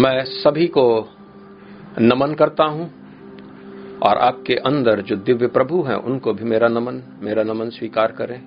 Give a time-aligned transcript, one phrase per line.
[0.00, 1.08] मैं सभी को
[1.98, 2.90] नमन करता हूँ
[3.98, 8.42] और आपके अंदर जो दिव्य प्रभु हैं, उनको भी मेरा नमन मेरा नमन स्वीकार करें।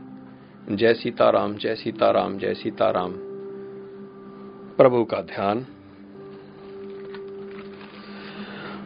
[0.71, 3.13] जय सीताराम जय सीताराम जय सीताराम।
[4.77, 5.65] प्रभु का ध्यान।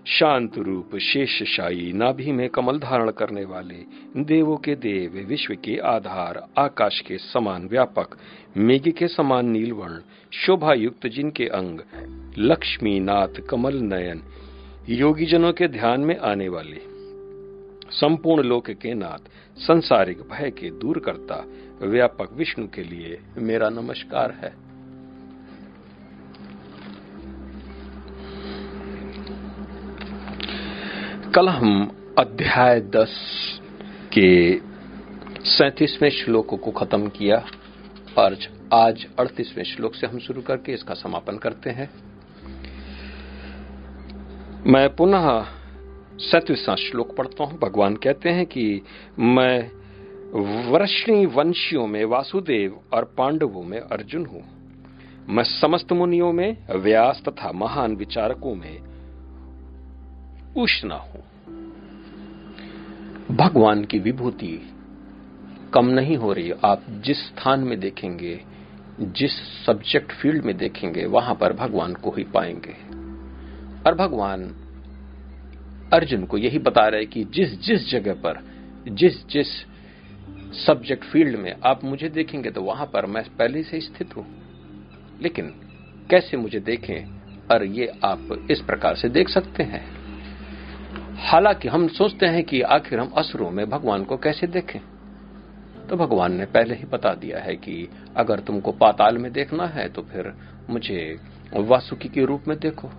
[0.08, 3.86] शांत रूप शेषशाही नाभि में कमल धारण करने वाले,
[4.18, 8.18] देवों के देव, विश्व के आधार, आकाश के समान व्यापक,
[8.58, 10.00] मेघ के समान नीलवर्ण
[10.34, 11.80] शोभा युक्त जिनके अंग
[12.38, 14.22] लक्ष्मी नाथ कमल नयन
[14.92, 16.82] योगी जनों के ध्यान में आने वाले
[17.92, 21.46] संपूर्ण लोक के नाथ, संसारिक भय के दूर करता
[21.82, 24.54] व्यापक विष्णु के लिए मेरा नमस्कार है।
[31.32, 33.16] कल हम अध्याय दस
[34.18, 34.60] के
[35.46, 37.46] सैतीसवें श्लोक को खत्म किया।
[38.18, 38.38] और
[38.74, 42.09] आज अड़तीसवें श्लोक से हम शुरू करके इसका समापन करते हैं।
[44.68, 45.46] मैं पुनः
[46.18, 48.82] सैतीसवां श्लोक पढ़ता हूँ। भगवान कहते हैं कि
[49.20, 49.72] मैं
[50.72, 54.44] वर्षणी वंशियों में, वासुदेव और पांडवों में अर्जुन हूँ।
[55.30, 58.80] मैं समस्त मुनियों में, व्यास तथा महान विचारकों में
[60.58, 61.24] उष्णा हूँ।
[63.32, 64.74] भगवान की विभूति
[65.74, 68.42] कम नहीं हो रही। आप जिस स्थान में देखेंगे,
[69.00, 69.32] जिस
[69.66, 72.99] सब्जेक्ट फ़ील्ड में देखेंगे, वहाँ पर भगवान को ही पाएँगे।
[73.88, 74.56] और भगवान
[75.94, 78.44] अर्जुन को यही बता रहे कि जिस जिस जगह पर,
[78.88, 79.48] जिस जिस
[80.68, 84.26] सब्जेक्ट फ़ील्ड में आप मुझे देखेंगे तो वहाँ पर मैं पहले से स्थित हूँ।
[85.22, 85.48] लेकिन
[86.10, 87.20] कैसे मुझे देखें?
[87.52, 89.86] और ये आप इस प्रकार से देख सकते हैं।
[91.16, 94.80] हालाँकि हम सोचते हैं कि आखिर हम असुरों में भगवान को कैसे देखें?
[95.88, 99.90] तो भगवान ने पहले ही बता दिया है कि अगर तुमको पाताल में देखना है
[99.90, 100.34] तो फिर
[100.70, 101.20] मुझे
[101.54, 102.90] वासुकी के रूप में देखो।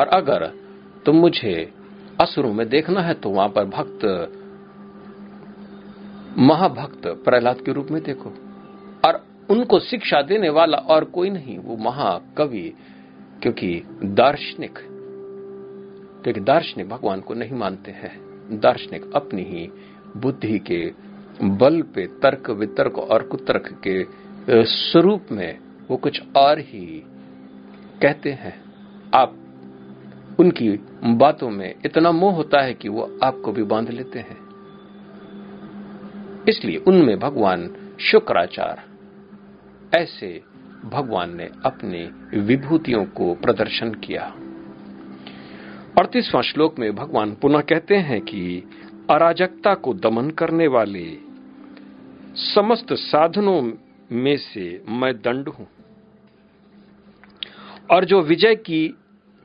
[0.00, 0.46] और अगर
[1.06, 1.72] तुम मुझे
[2.20, 4.04] असुरों में देखना है तो वहाँ पर भक्त,
[6.38, 8.30] महाभक्त प्रहलाद के रूप में देखो।
[9.04, 12.72] और उनको शिक्षा देने वाला और कोई नहीं, वो महाकवि,
[13.42, 14.78] क्योंकि दार्शनिक
[16.24, 19.68] क्योंकि दार्शनिक भगवान को नहीं मानते हैं। दार्शनिक अपनी ही
[20.16, 20.92] बुद्धि के
[21.42, 25.58] बल पे तर्क वितर्क और कुतर्क के स्वरूप में
[25.90, 27.02] वो कुछ और ही
[28.02, 28.54] कहते हैं।
[29.14, 29.34] आप
[30.38, 30.68] उनकी
[31.04, 34.46] बातों में इतना मोह होता है कि वो आपको भी बाँध लेते हैं।
[36.48, 37.70] इसलिए उनमें भगवान
[38.00, 38.82] शुक्राचार
[39.94, 40.42] ऐसे
[40.84, 42.04] भगवान ने अपनी
[42.40, 44.34] विभूतियों को प्रदर्शन किया।
[45.98, 48.62] अड़तीसवां श्लोक में भगवान पुनः कहते हैं कि
[49.10, 51.18] अराजकता को दमन करने वाले
[52.34, 53.72] समस्त साधनों
[54.12, 55.68] में से मैं दंड हूँ
[57.90, 58.94] और जो विजय की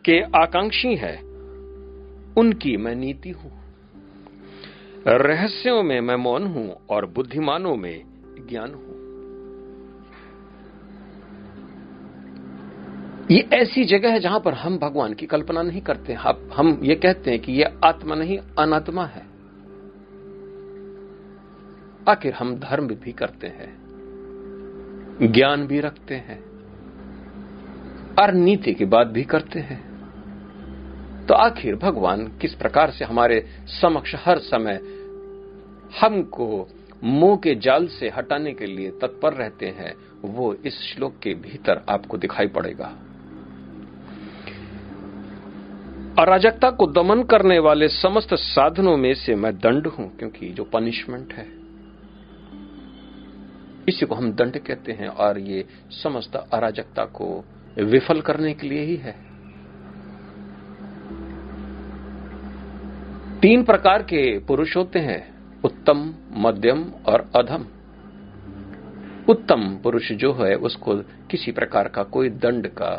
[0.06, 1.18] के आकांक्षी है।
[2.38, 3.52] उनकी मैं नीति हूँ।
[5.08, 8.04] रहस्यों में मैं मौन हूँ और बुद्धिमानों में
[8.50, 8.92] ज्ञान हूँ।
[13.32, 16.14] ये ऐसी जगह है जहाँ पर हम भगवान की कल्पना नहीं करते।
[16.54, 19.26] हम ये कहते हैं कि ये आत्मा नहीं, अनात्मा है।
[22.10, 23.72] आखिर हम धर्म भी करते हैं,
[25.32, 26.40] ज्ञान भी रखते हैं,
[28.16, 29.91] और नीति की बात भी करते हैं।
[31.32, 34.80] तो आखिर भगवान किस प्रकार से हमारे समक्ष हर समय
[36.02, 36.68] हमको
[37.04, 39.94] मुँह के जाल से हटाने के लिए तत्पर रहते हैं,
[40.26, 42.86] वो इस श्लोक के भीतर आपको दिखाई पड़ेगा।
[46.20, 51.34] अराजकता को दमन करने वाले समस्त साधनों में से मैं दंड हूँ, क्योंकि जो पनिशमेंट
[51.34, 51.48] है,
[53.90, 57.46] इसी को हम दंड कहते हैं, और ये समस्त अराजकता को
[57.78, 59.31] विफल करने के लिए ही है।
[63.42, 65.34] तीन प्रकार के पुरुष होते हैं,
[65.64, 67.66] उत्तम, मध्यम और अधम।
[69.30, 70.96] उत्तम पुरुष जो है, उसको
[71.30, 72.90] किसी प्रकार का कोई दंड का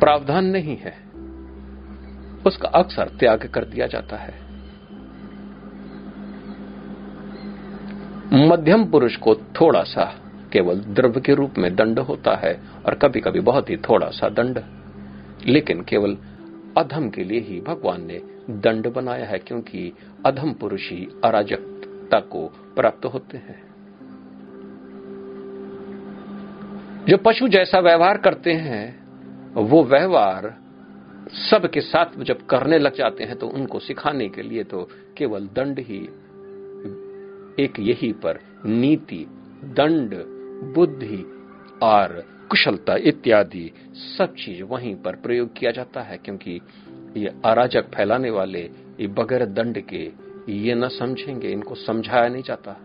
[0.00, 0.94] प्रावधान नहीं है।
[2.46, 4.34] उसका अक्सर त्याग कर दिया जाता है।
[8.48, 10.04] मध्यम पुरुष को थोड़ा सा
[10.52, 14.28] केवल द्रव्य के रूप में दंड होता है, और कभी कभी बहुत ही थोड़ा सा
[14.28, 14.62] दंड,
[15.46, 16.16] लेकिन केवल
[16.78, 18.20] अधम के लिए ही भगवान ने
[18.50, 19.92] दंड बनाया है क्योंकि
[20.26, 22.46] अधम पुरुष ही अराजकता को
[22.76, 23.60] प्राप्त होते हैं।
[27.08, 29.02] जो पशु जैसा व्यवहार करते हैं,
[29.54, 30.54] वो व्यवहार
[31.50, 35.78] सबके साथ जब करने लग जाते हैं तो उनको सिखाने के लिए तो केवल दंड
[35.78, 36.00] ही,
[37.64, 39.26] एक यही पर नीति,
[39.64, 40.14] दंड,
[40.74, 41.24] बुद्धि
[41.82, 43.72] और कुशलता इत्यादि
[44.18, 46.60] सब चीज़ वहीं पर प्रयोग किया जाता है, क्योंकि
[47.16, 48.70] ये अराजक फैलाने वाले,
[49.00, 50.12] ये बगैर दंड के,
[50.48, 52.76] ये न समझेंगे, इनको समझाया नहीं जाता।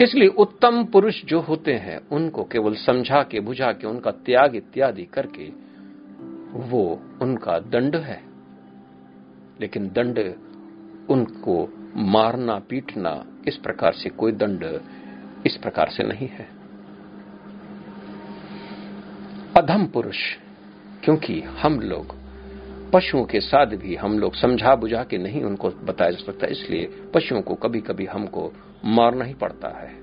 [0.00, 5.04] इसलिए उत्तम पुरुष जो होते हैं, उनको केवल समझा के, बुझा के, उनका त्याग इत्यादि
[5.04, 5.50] करके,
[6.58, 8.22] वो उनका दंड है।
[9.60, 10.18] लेकिन दंड
[11.10, 14.80] उनको मारना, पीटना, इस प्रकार से कोई दंड
[15.46, 16.48] इस प्रकार से नहीं है।
[19.56, 20.16] अधम पुरुष,
[21.04, 22.14] क्योंकि हम लोग,
[22.92, 26.86] पशुओं के साथ भी हम लोग समझा बुझा के नहीं उनको बताया जा सकता, इसलिए
[27.14, 28.52] पशुओं को कभी कभी हमको
[28.84, 30.02] मारना ही पड़ता है।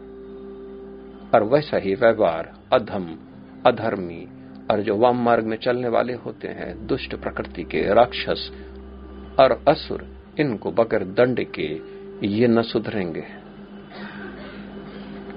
[1.34, 3.18] और वैसा ही व्यवहार अधम,
[3.66, 4.28] अधर्मी
[4.72, 8.52] और जो वाम मार्ग में चलने वाले होते हैं, दुष्ट प्रकृति के राक्षस
[9.40, 10.08] और असुर,
[10.40, 11.82] इनको बगैर दंड के
[12.28, 13.39] ये न सुधरेंगे।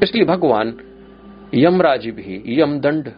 [0.02, 0.78] इसलिए भगवान।
[1.54, 3.08] यमराज भी, यम दंड।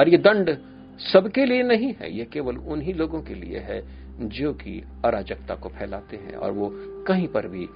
[0.00, 0.56] और ये दंड
[0.98, 3.82] सबके लिए नहीं है, ये केवल उन्हीं लोगों के लिए है,
[4.20, 6.70] जो कि अराजकता को फैलाते हैं और वो
[7.06, 7.66] कहीं पर भी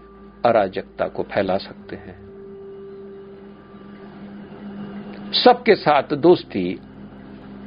[0.47, 2.17] अराजकता को फैला सकते हैं।
[5.44, 6.81] सबके साथ दोस्ती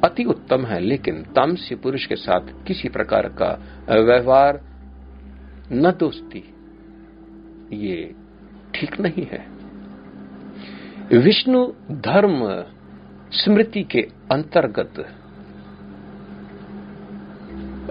[0.04, 3.50] अति उत्तम है, लेकिन तामसी पुरुष के साथ किसी प्रकार का
[3.90, 4.60] व्यवहार,
[5.72, 6.44] न दोस्ती,
[7.72, 8.14] ये
[8.74, 9.61] ठीक नहीं है।
[11.14, 12.64] विष्णु धर्म
[13.32, 14.00] स्मृति के
[14.32, 14.94] अंतर्गत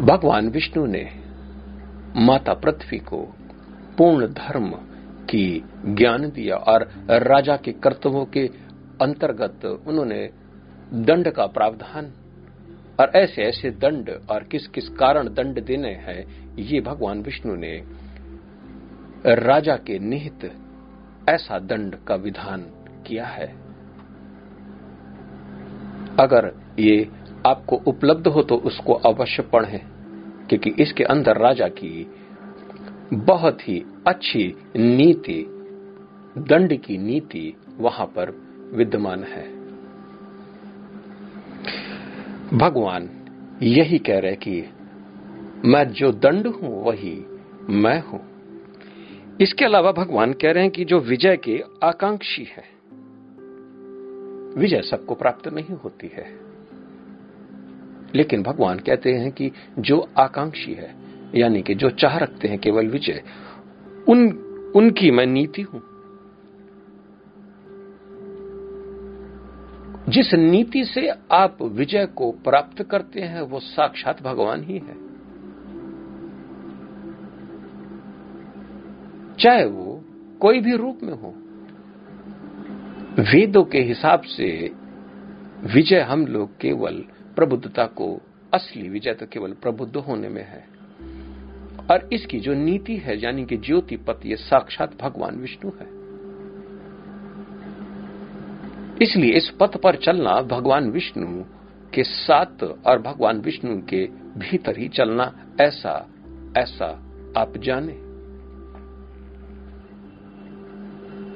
[0.01, 1.09] भगवान विष्णु ने
[2.15, 3.17] माता पृथ्वी को
[3.97, 4.69] पूर्ण धर्म
[5.29, 8.47] की ज्ञान दिया और राजा के कर्तव्यों के
[9.01, 10.29] अंतर्गत उन्होंने
[10.93, 12.11] दंड का प्रावधान
[12.99, 17.83] और ऐसे ऐसे दंड और किस किस कारण दंड देने हैं, ये भगवान विष्णु ने
[19.25, 20.51] राजा के निहित
[21.29, 22.61] ऐसा दंड का विधान
[23.07, 23.47] किया है।
[26.19, 27.07] अगर ये
[27.47, 29.79] आपको उपलब्ध हो तो उसको अवश्य पढ़ें,
[30.47, 32.07] क्योंकि इसके अंदर राजा की
[33.13, 34.43] बहुत ही अच्छी
[34.77, 35.45] नीति,
[36.39, 38.31] दंड की नीति वहाँ पर
[38.73, 39.43] विद्यमान है।
[42.57, 43.09] भगवान
[43.61, 44.63] यही कह रहे कि
[45.65, 47.15] मैं जो दंड हूँ, वही
[47.69, 48.19] मैं हूँ।
[49.41, 52.63] इसके अलावा भगवान कह रहे हैं कि जो विजय के आकांक्षी है
[54.57, 56.51] विजय सबको प्राप्त नहीं होती है।
[58.15, 60.95] लेकिन भगवान कहते हैं कि जो आकांक्षी है,
[61.35, 63.23] यानी कि जो चाह रखते हैं केवल विजय,
[64.09, 64.31] उन,
[64.75, 65.81] उनकी मैं नीति हूँ।
[70.09, 75.11] जिस नीति से आप विजय को प्राप्त करते हैं, वो साक्षात भगवान ही है।
[79.35, 80.03] चाहे वो
[80.39, 81.35] कोई भी रूप में हो
[83.11, 84.71] वेदों के हिसाब से
[85.73, 86.93] विजय हम लोग केवल
[87.35, 88.21] प्रबुद्धता को,
[88.53, 90.67] असली विजय तो केवल प्रबुद्ध होने में है।
[91.91, 95.87] और इसकी जो नीति है, यानी कि ज्योति पथ ये साक्षात भगवान विष्णु है।
[99.01, 101.43] इसलिए इस पथ पर चलना भगवान विष्णु
[101.93, 106.07] के साथ और भगवान विष्णु के भीतर ही चलना, ऐसा
[106.57, 106.87] ऐसा
[107.37, 107.97] आप जाने।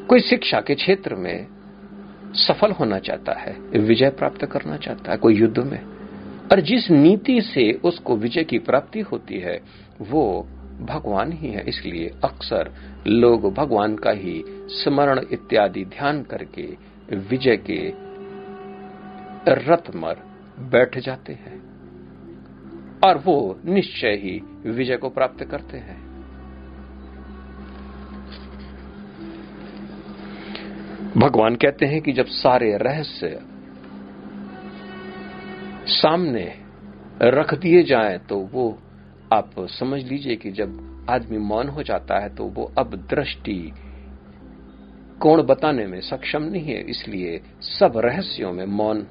[0.06, 1.55] कोई शिक्षा के क्षेत्र में
[2.36, 5.86] सफल होना चाहता है, विजय प्राप्त करना चाहता है कोई युद्ध में।
[6.52, 9.62] और जिस नीति से उसको विजय की प्राप्ति होती है,
[10.02, 10.48] वो
[10.82, 12.74] भगवान ही है। इसलिए अक्सर
[13.08, 16.78] लोग भगवान का ही स्मरण इत्यादि ध्यान करके
[17.16, 17.94] विजय के
[19.48, 20.16] रथ मर
[20.60, 21.66] बैठ जाते हैं।
[23.06, 26.05] और वो निश्चय ही विजय को प्राप्त करते हैं।
[31.18, 33.40] भगवान कहते हैं कि जब सारे रहस्य
[35.92, 36.46] सामने
[37.22, 38.68] रख दिए जाएँ तो वो
[39.34, 43.60] आप समझ लीजिए कि जब आदमी मौन हो जाता है तो वो अब दृष्टि
[45.22, 49.06] कोण बताने में सक्षम नहीं है, इसलिए सब रहस्यों में मौन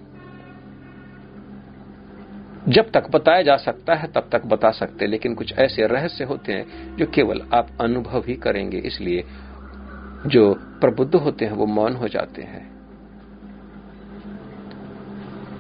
[2.69, 6.53] जब तक बताया जा सकता है, तब तक बता सकते लेकिन कुछ ऐसे रहस्य होते
[6.53, 9.25] हैं जो केवल आप अनुभव ही करेंगे, इसलिए
[10.27, 12.75] जो प्रबुद्ध होते हैं, वो मौन हो जाते हैं।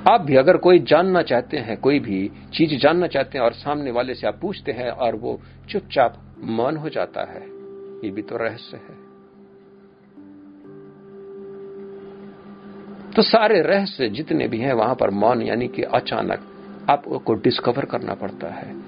[0.09, 3.91] आप भी अगर कोई जानना चाहते हैं, कोई भी चीज़ जानना चाहते हैं और सामने
[3.91, 7.43] वाले से आप पूछते हैं और वो चुपचाप मौन हो जाता है,
[8.05, 9.05] ये भी तो रहस्य है।
[13.13, 16.41] तो सारे रहस्य जितने भी हैं, वहाँ पर मौन यानी कि अचानक
[16.91, 18.84] आपको डिस्कवर करना पड़ता है।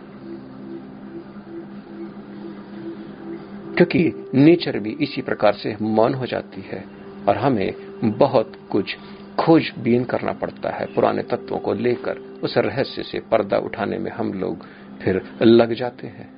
[3.76, 6.84] क्योंकि नेचर भी इसी प्रकार से मौन हो जाती है
[7.28, 8.96] और हमें बहुत कुछ
[9.38, 14.32] खोजबीन करना पड़ता है। पुराने तत्वों को लेकर, उस रहस्य से पर्दा उठाने में हम
[14.32, 14.66] लोग
[15.02, 16.36] फिर लग जाते हैं।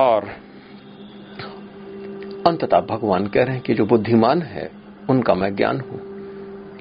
[0.00, 0.24] और
[2.46, 4.70] अंततः भगवान कह रहे हैं कि जो बुद्धिमान है,
[5.10, 6.14] उनका मैं ज्ञान हूँ।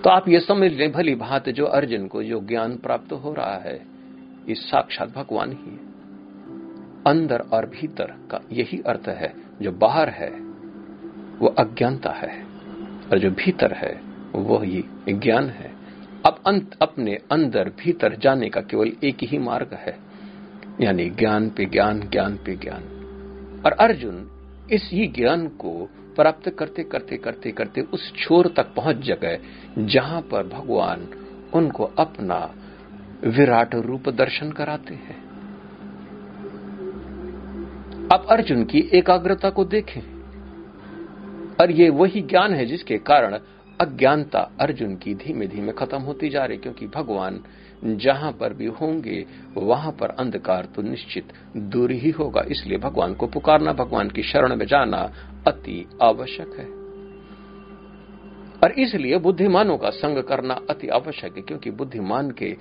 [0.01, 3.61] तो आप ये समझ लें, भली भात जो अर्जुन को जो ज्ञान प्राप्त हो रहा
[3.65, 3.85] है,
[4.49, 5.92] ये साक्षात भगवान ही है।
[7.07, 10.29] अंदर और भीतर का यही अर्थ है, जो बाहर है,
[11.39, 12.43] वो अज्ञानता है,
[13.11, 14.01] और जो भीतर है
[14.33, 15.71] वो ही ज्ञान है।
[16.25, 19.99] अब अंत, अपने अंदर भीतर जाने का केवल एक ही मार्ग है,
[20.81, 22.83] यानी ज्ञान पे ज्ञान ज्ञान पे ज्ञान।
[23.65, 24.29] और अर्जुन
[24.71, 29.39] इस ही ज्ञान को प्राप्त करते करते करते करते उस छोर तक पहुँच गए
[29.77, 31.07] जहाँ पर भगवान
[31.53, 32.55] उनको अपना
[33.23, 35.22] विराट रूप दर्शन कराते हैं।
[38.13, 40.01] अब अर्जुन की एकाग्रता को देखें।
[41.61, 43.39] और ये वही ज्ञान है जिसके कारण
[43.81, 47.43] अज्ञानता अर्जुन की धीमे धीमे खत्म होती जा रही क्योंकि भगवान
[47.83, 49.25] जहाँ पर भी होंगे,
[49.57, 54.55] वहाँ पर अंधकार तो निश्चित दूर ही होगा। इसलिए भगवान को पुकारना, भगवान की शरण
[54.55, 55.13] में जाना
[55.47, 56.65] अति आवश्यक है।
[58.63, 62.57] और इसलिए बुद्धिमानों का संग करना अति आवश्यक है, क्योंकि बुद्धिमान के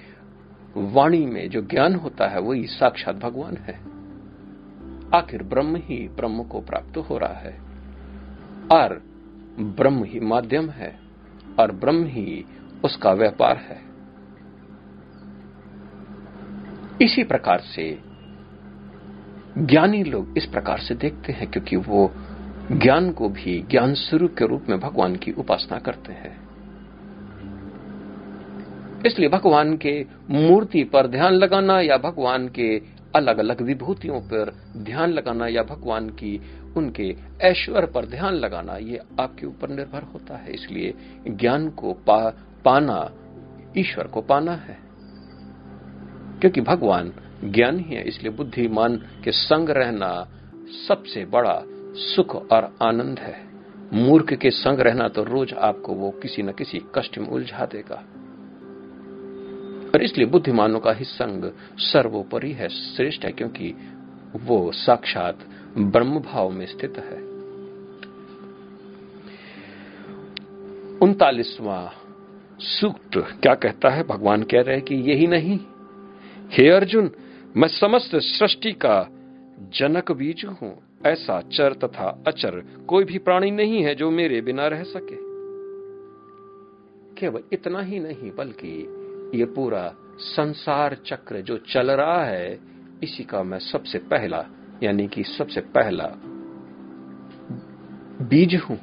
[0.76, 4.01] वाणी में जो ज्ञान होता है, वही साक्षात भगवान है।
[5.14, 7.60] आखिर ब्रह्म ही ब्रह्म को प्राप्त हो रहा है।
[8.72, 9.02] और
[9.58, 10.98] ब्रह्म ही माध्यम है,
[11.60, 12.44] और ब्रह्म ही
[12.84, 13.92] उसका व्यापार है।
[17.02, 17.98] इसी प्रकार से
[19.58, 22.12] ज्ञानी लोग इस प्रकार से देखते हैं, क्योंकि वो
[22.72, 26.52] ज्ञान को भी ज्ञान स्वरूप के रूप में भगवान की उपासना करते हैं।
[29.06, 32.82] इसलिए भगवान के मूर्ति पर ध्यान लगाना या भगवान के
[33.16, 36.42] अलग अलग विभूतियों पर ध्यान लगाना या भगवान की
[36.76, 40.94] उनके ऐश्वर्य पर ध्यान लगाना ये आपके ऊपर निर्भर होता है। इसलिए
[41.28, 42.30] ज्ञान को पा,
[42.64, 43.10] पाना
[43.76, 44.78] ईश्वर को पाना है।
[46.40, 47.12] क्योंकि भगवान
[47.44, 50.28] ज्ञान ही है इसलिए बुद्धिमान के संग रहना
[50.88, 51.62] सबसे बड़ा
[51.94, 53.52] सुख और आनंद है।
[53.92, 58.02] मूर्ख के संग रहना तो रोज आपको वो किसी न किसी कष्ट में उलझा देगा।
[59.94, 63.74] और इसलिए बुद्धिमानों का ही संग सर्वोपरि है, श्रेष्ठ है, क्योंकि
[64.36, 65.38] वो साक्षात
[65.78, 67.32] ब्रह्म भाव में स्थित है।
[70.98, 71.98] उनतालीसवां
[72.60, 74.02] सूक्त क्या कहता है?
[74.02, 75.58] भगवान कह रहे हैं कि यही नहीं।
[76.50, 77.10] हे अर्जुन,
[77.56, 79.08] मैं समस्त सृष्टि का
[79.58, 84.68] जनक बीज हूँ। ऐसा चर तथा अचर कोई भी प्राणी नहीं है जो मेरे बिना
[84.68, 85.16] रह सके।
[87.20, 88.98] केवल इतना ही नहीं, बल्कि
[89.34, 92.58] ये पूरा संसार चक्र जो चल रहा है,
[93.02, 94.46] इसी का मैं सबसे पहला,
[94.82, 96.06] यानी कि सबसे पहला
[98.22, 98.78] बीज हूँ।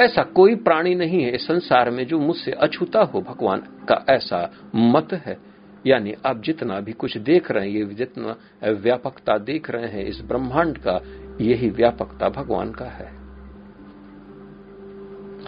[0.00, 5.12] ऐसा कोई प्राणी नहीं है संसार में जो मुझसे अछूता हो, भगवान का ऐसा मत
[5.12, 5.38] है।
[5.86, 8.36] यानी आप जितना भी कुछ देख रहे हैं, ये जितना
[8.70, 11.00] व्यापकता देख रहे हैं, इस ब्रह्मांड का
[11.40, 13.21] यही व्यापकता भगवान का है।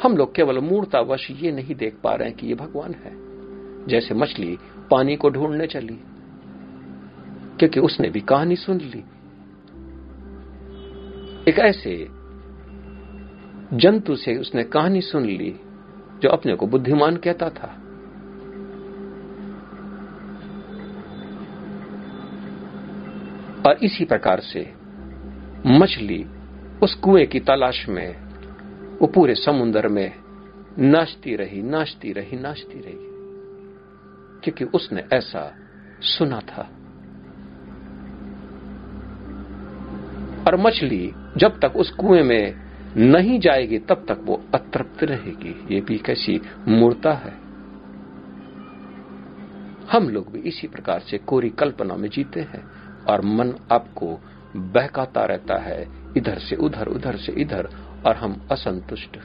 [0.05, 3.13] हम लोग केवल मूर्तावश ये नहीं देख पा रहे हैं कि ये भगवान है।
[3.87, 4.59] जैसे मछली
[4.91, 5.99] पानी को ढूँढने चली,
[7.59, 9.05] क्योंकि उसने भी कहानी सुन ली।
[11.49, 12.07] एक ऐसे
[13.77, 15.61] जंतु से उसने कहानी सुन ली,
[16.23, 17.81] जो अपने को बुद्धिमान कहता था।
[23.67, 24.75] और इसी प्रकार से
[25.67, 26.27] मछली
[26.83, 28.24] उस कुएँ की तलाश में
[29.01, 30.13] वो पूरे समुद्र में
[30.79, 33.15] नाचती रही नाचती रही नाचती रही।
[34.45, 35.55] क्योंकि उसने ऐसा
[36.01, 36.71] सुना था।
[40.47, 42.65] और मछली जब तक उस कुएँ में
[42.97, 47.45] नहीं जाएगी, तब तक वो अतृप्त रहेगी। ये भी कैसी मूर्ता है।
[49.93, 52.65] हम लोग भी इसी प्रकार से कोरी कल्पना में जीते हैं
[53.05, 54.21] और मन आपको
[54.57, 57.69] बहकाता रहता है, इधर से उधर उधर से इधर।
[58.07, 59.17] और हम असंतुष्ट।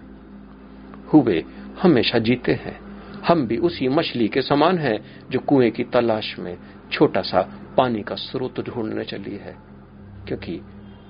[1.14, 1.46] हुए,
[1.82, 2.90] हमेशा जीते हैं।
[3.28, 6.58] हम भी उसी मछली के समान हैं, जो कुएँ की तलाश में
[6.92, 7.42] छोटा सा
[7.78, 9.58] पानी का स्रोत ढूँढने चली है,
[10.28, 10.62] क्योंकि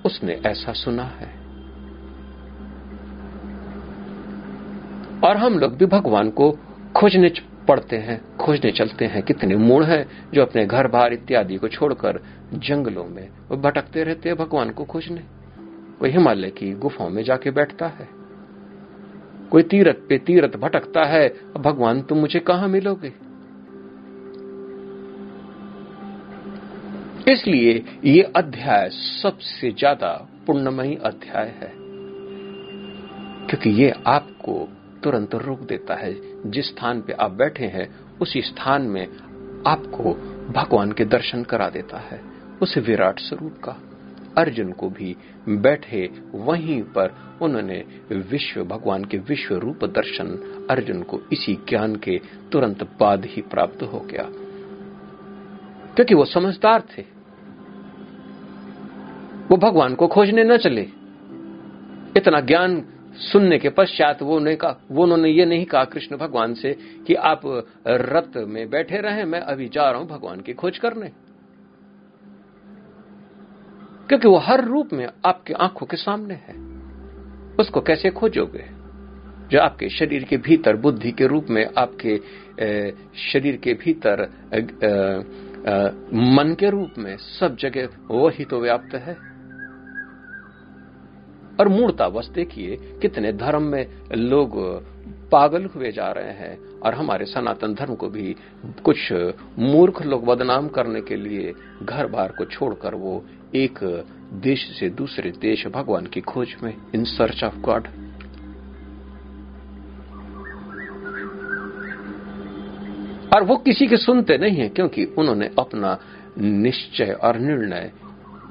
[0.04, 1.40] उसने ऐसा सुना है।
[5.24, 6.58] और हम लोग भी भगवान को
[6.96, 7.32] खोजने
[7.68, 12.20] पड़ते हैं, खोजने चलते हैं, कितने मूड हैं, जो अपने घर बार इत्यादि को छोड़कर
[12.54, 15.39] जंगलों में भटकते रहते हैं भगवान को खोजने।
[16.00, 18.08] कोई हिमालय की गुफाओं में जाके बैठता है।
[19.50, 21.28] कोई तीरथ पे तीरथ भटकता है
[21.58, 23.12] भगवान तुम मुझे कहाँ मिलोगे?
[27.26, 27.72] इसलिए
[28.04, 30.12] ये अध्याय सबसे ज़्यादा
[30.46, 31.72] पुण्यमयी अध्याय है,
[33.46, 34.56] क्योंकि ये आपको
[35.02, 36.14] तुरंत रोक देता है।
[36.46, 37.88] जिस स्थान पे आप बैठे हैं,
[38.20, 39.06] उसी स्थान में
[39.66, 40.14] आपको
[40.52, 42.20] भगवान के दर्शन करा देता है,
[42.62, 43.76] उस विराट स्वरूप का।
[44.38, 45.16] अर्जुन को भी
[45.48, 50.26] बैठे वहीं पर उन्होंने विश्व भगवान के विश्व रूप दर्शन
[50.70, 52.20] अर्जुन को इसी ज्ञान के
[52.52, 54.30] तुरंत बाद ही प्राप्त हो गया।
[55.94, 57.02] क्योंकि वो समझदार थे।
[59.50, 60.82] वो भगवान को खोजने न चले।
[62.16, 62.84] इतना ज्ञान
[63.14, 67.14] सुनने के पश्चात वो ने कहा, वो उन्होंने ये नहीं कहा कृष्ण भगवान से कि
[67.14, 67.40] आप
[67.86, 71.29] रथ में बैठे रहे, मैं अभी जा रहा हूँ भगवान की खोज करने।
[74.10, 76.54] क्योंकि वो हर रूप में आपके आँखों के सामने है।
[77.56, 78.64] उसको कैसे खोजोगे?
[79.50, 82.16] जो आपके शरीर के भीतर बुद्धि के रूप में आपके
[83.22, 84.22] शरीर के भीतर
[86.14, 89.14] मन के रूप में सब जगह वही तो व्याप्त है।
[91.60, 94.56] और मूर्ता बस देखिए कितने धर्म में लोग
[95.30, 98.34] पागल हुए जा रहे हैं और हमारे सनातन धर्म को भी
[98.84, 99.12] कुछ
[99.58, 101.52] मूर्ख लोग बदनाम करने के लिए
[101.82, 103.24] घर बार को छोड़कर वो
[103.54, 103.78] एक
[104.32, 107.86] देश से दूसरे देश भगवान की खोज में इन सर्च ऑफ़ गॉड
[113.34, 115.98] और वो किसी के सुनते नहीं है, क्योंकि उन्होंने अपना
[116.38, 117.92] निश्चय और निर्णय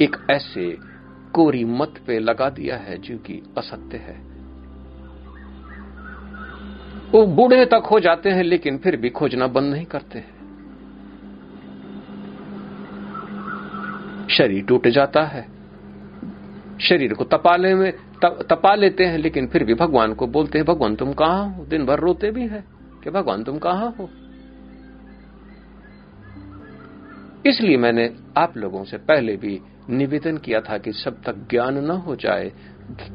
[0.02, 0.78] एक ऐसे
[1.34, 4.18] कोरी मत पे लगा दिया है जो कि असत्य है।
[7.12, 10.39] वो बूढ़े तक हो जाते हैं, लेकिन फिर भी खोजना बंद नहीं करते हैं।
[14.30, 15.48] शरीर टूट जाता है।
[16.82, 17.92] शरीर को तपाले में
[18.26, 21.66] तपा लेते हैं, लेकिन फिर भी भगवान को बोलते हैं, भगवान, तुम कहाँ हो?
[21.66, 22.64] दिन भर रोते भी हैं
[23.04, 24.10] कि भगवान, तुम कहाँ हो?
[27.46, 31.92] इसलिए मैंने आप लोगों से पहले भी निवेदन किया था कि जब तक ज्ञान न
[31.92, 32.52] हो जाए,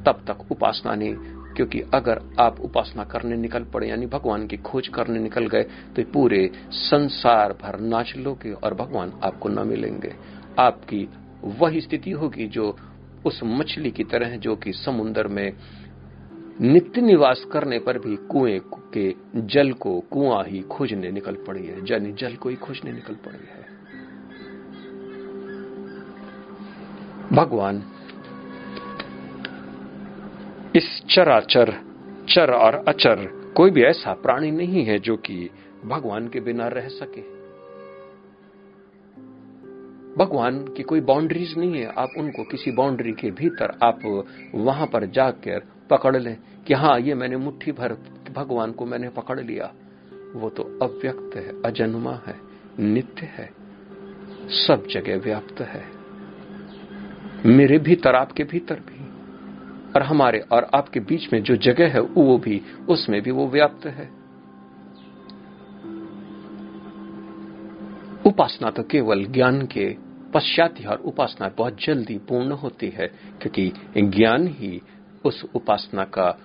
[0.06, 1.14] तब तक उपासना नहीं,
[1.56, 5.62] क्योंकि अगर आप उपासना करने निकल पड़े, यानी भगवान की खोज करने निकल गए
[5.96, 10.14] तो पूरे संसार भर नाच लोगे और भगवान आपको न मिलेंगे।
[10.58, 11.08] आपकी
[11.44, 12.76] वही स्थिति होगी जो
[13.26, 15.52] उस मछली की तरह जो कि समुन्द्र में
[16.60, 18.60] नित्य निवास करने पर भी कुएँ
[18.96, 23.14] के जल को कुआँ ही खोजने निकल पड़ी है, यानी जल को ही खोजने निकल
[23.14, 23.64] पड़ी है।
[27.32, 27.82] भगवान,
[30.76, 31.72] इस चराचर,
[32.28, 35.50] चर और अचर कोई भी ऐसा प्राणी नहीं है जो कि
[35.84, 37.33] भगवान के बिना रह सके।
[40.18, 45.06] भगवान की कोई बाउंड्रीज नहीं है। आप उनको किसी बाउंड्री के भीतर आप वहाँ पर
[45.06, 47.96] जाकर पकड़ लें कि हाँ ये मैंने मुट्ठी भर,
[48.32, 49.72] भगवान को मैंने पकड़ लिया।
[50.34, 52.36] वो तो अव्यक्त है, अजन्मा है,
[52.80, 53.50] नित्य है,
[54.48, 55.84] सब जगह व्याप्त है।
[57.46, 59.04] मेरे भीतर, आपके भीतर भी,
[59.92, 63.86] और हमारे और आपके बीच में जो जगह है, वो भी, उसमें भी वो व्याप्त
[63.86, 64.10] है।
[68.26, 70.03] उपासना तो केवल ज्ञान के
[70.34, 73.06] पश्चात और उपासना बहुत जल्दी पूर्ण होती है,
[73.42, 74.80] क्योंकि ज्ञान ही
[75.24, 76.38] उस उपासना का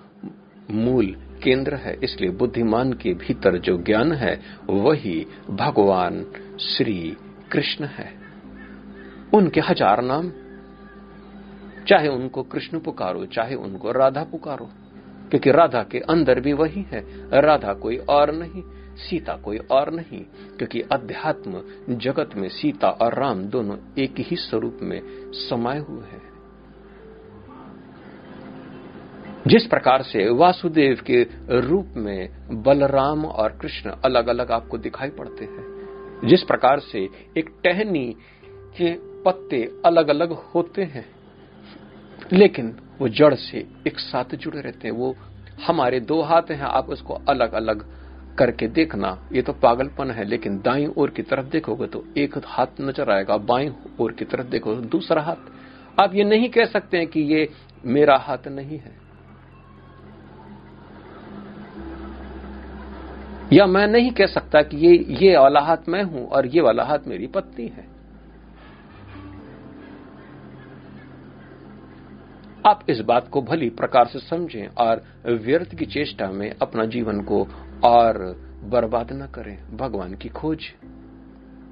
[0.70, 1.06] मूल
[1.42, 6.24] केंद्र है। इसलिए बुद्धिमान के भीतर जो ज्ञान है, वही भगवान
[6.60, 7.16] श्री
[7.52, 8.12] कृष्ण है।
[9.34, 10.30] उनके हज़ार नाम,
[11.88, 14.70] चाहे उनको कृष्ण पुकारो, चाहे उनको राधा पुकारो,
[15.30, 17.00] क्योंकि राधा के अंदर भी वही है,
[17.40, 18.62] राधा कोई और नहीं।
[19.00, 20.22] सीता कोई और नहीं,
[20.58, 21.62] क्योंकि अध्यात्म
[21.96, 25.00] जगत में सीता और राम दोनों एक ही स्वरूप में
[25.40, 26.28] समाये हुए हैं।
[29.46, 31.22] जिस प्रकार से वासुदेव के
[31.60, 37.08] रूप में बलराम और कृष्ण अलग अलग आपको दिखाई पड़ते हैं, जिस प्रकार से
[37.38, 38.06] एक टहनी
[38.76, 41.04] के पत्ते अलग अलग होते हैं,
[42.32, 45.14] लेकिन वो जड़ से एक साथ जुड़े रहते हैं, वो
[45.66, 47.84] हमारे दो हाथ हैं, आप उसको अलग अलग
[48.38, 52.80] करके देखना, ये तो पागलपन है, लेकिन दाई ओर की तरफ़ देखोगे तो एक हाथ
[52.80, 56.96] नज़र आएगा, बाई ओर की तरफ़ देखोगे तो दूसरा हाथ। आप ये नहीं कह सकते
[56.96, 57.48] हैं कि ये
[57.84, 58.98] मेरा हाथ नहीं है।
[63.52, 66.84] या मैं नहीं कह सकता कि ये ये वाला हाथ मैं हूँ और ये वाला
[66.84, 67.88] हाथ मेरी पत्नी है।
[72.64, 77.20] आप इस बात को भली प्रकार से समझें और व्यर्थ की चेष्टा में अपना जीवन
[77.22, 77.42] को
[77.84, 78.14] और
[78.64, 80.64] बर्बाद न करें भगवान की खोज।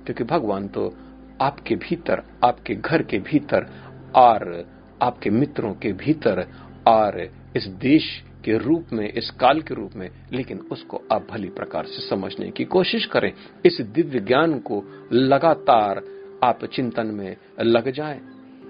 [0.06, 0.94] क्योंकि भगवान तो
[1.40, 3.66] आपके भीतर, आपके घर के भीतर
[4.14, 4.68] और
[5.02, 6.48] आपके मित्रों के भीतर
[6.88, 11.48] और इस देश के रूप में, इस काल के रूप में, लेकिन उसको आप भली
[11.48, 13.32] प्रकार से समझने की कोशिश करें।
[13.66, 16.02] इस दिव्य ज्ञान को लगातार
[16.44, 18.20] आप चिंतन में लग जाएँ।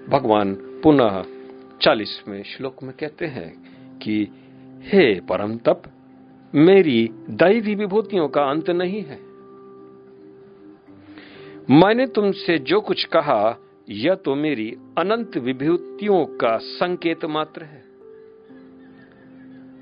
[0.09, 1.23] भगवान पुनः
[1.81, 3.53] चालीसवें श्लोक में कहते हैं
[3.99, 4.27] कि,
[4.83, 5.83] हे परम तप
[6.55, 9.19] मेरी दैवी विभूतियों का अंत नहीं है।
[11.69, 13.57] मैंने तुमसे जो कुछ कहा,
[13.89, 17.83] यह तो मेरी अनंत विभूतियों का संकेत मात्र है।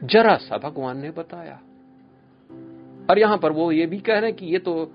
[0.04, 1.62] जरा सा भगवान ने बताया।
[3.10, 4.92] और यहाँ पर वो ये भी कह रहे हैं कि ये तो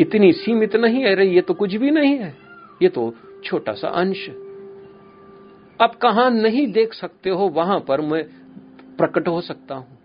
[0.00, 2.36] इतनी सीमित नहीं है, रही, ये तो कुछ भी नहीं है।
[2.82, 3.14] ये तो
[3.44, 4.28] छोटा सा अंश।
[5.80, 8.24] अब कहा नहीं देख सकते हो, वहाँ पर मैं
[8.96, 9.97] प्रकट हो सकता हूँ।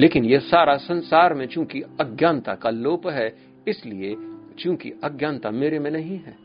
[0.00, 3.36] लेकिन यह सारा संसार में चूँकि अज्ञानता का लोप है,
[3.68, 4.16] इसलिए
[4.58, 6.36] चूँकि अज्ञानता मेरे में नहीं है।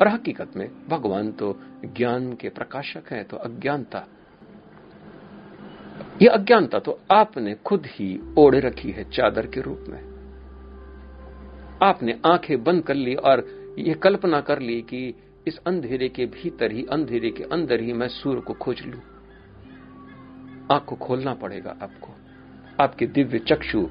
[0.00, 4.06] और हकीकत में भगवान तो ज्ञान के प्रकाशक है तो अज्ञानता।
[6.22, 10.00] यह अज्ञानता तो आपने खुद ही ओढ़े रखी है चादर के रूप में।
[11.82, 13.46] आपने आँखें बंद कर ली और
[13.78, 15.14] यह कल्पना कर ली कि
[15.46, 18.98] इस अंधेरे के भीतर ही, अंधेरे के अंदर ही मैं सूर्य को खोज लू।
[20.74, 22.21] आँख को खोलना पड़ेगा आपको।
[22.80, 23.88] आपके दिव्य चक्षु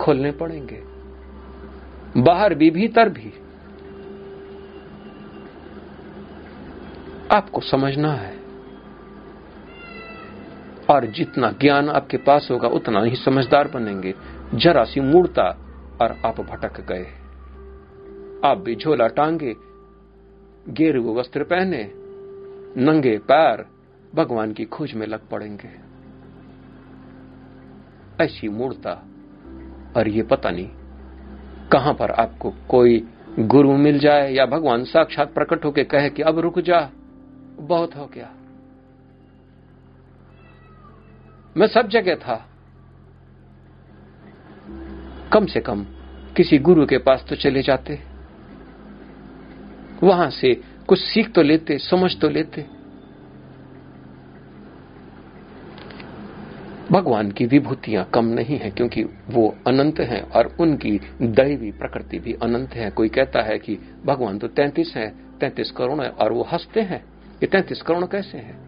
[0.00, 0.82] खोलने पड़ेंगे।
[2.20, 3.32] बाहर भी, भीतर भी।
[7.36, 8.36] आपको समझना है।
[10.90, 14.14] और जितना ज्ञान आपके पास होगा, उतना ही समझदार बनेंगे।
[14.54, 15.48] जरा सी मूर्ता
[16.02, 17.06] और आप भटक गए।
[18.44, 19.54] आप भी झोला टांगे
[20.68, 21.90] गेरु वस्त्र पहने,
[22.82, 23.66] नंगे पैर
[24.14, 25.83] भगवान की खोज में लग पड़ेंगे।
[28.20, 28.90] ऐसी मूर्ता
[29.96, 30.68] और ये पता नहीं
[31.68, 36.38] कहाँ पर आपको कोई गुरु मिल जाए या भगवान साक्षात प्रकट होकर कहे कि अब
[36.38, 36.90] रुक जा,
[37.56, 38.30] बहुत हो गया।
[41.56, 42.48] मैं सब जगह था।
[45.32, 45.86] कम से कम
[46.36, 47.98] किसी गुरु के पास तो चले जाते।
[50.02, 52.66] वहाँ से कुछ सीख तो लेते, समझ तो लेते।
[56.94, 62.32] भगवान की विभूतियाँ कम नहीं है, क्योंकि वो अनंत हैं और उनकी दैवी प्रकृति भी
[62.32, 65.08] अनंत है। कोई कहता है कि भगवान तो तैंतीस है,
[65.40, 67.04] तैंतीस करोड़ है और वो हँसते हैं।
[67.42, 68.58] ये तैंतीस करोड़ कैसे हैं?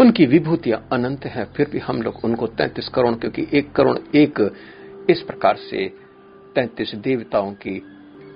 [0.00, 4.56] उनकी विभूतियाँ अनंत हैं, फिर भी हम लोग उनको तैंतीस करोड़, क्योंकि एक करोड़ एक
[5.10, 5.88] इस प्रकार से
[6.54, 7.82] तैंतीस देवताओं की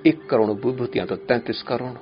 [0.06, 1.92] एक करोड़ विभूतियाँ तो तैंतीस करोड़।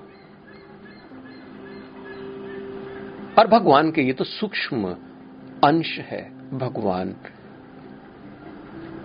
[3.39, 4.97] और भगवान के ये तो सूक्ष्म
[5.67, 6.23] अंश है
[6.59, 7.15] भगवान,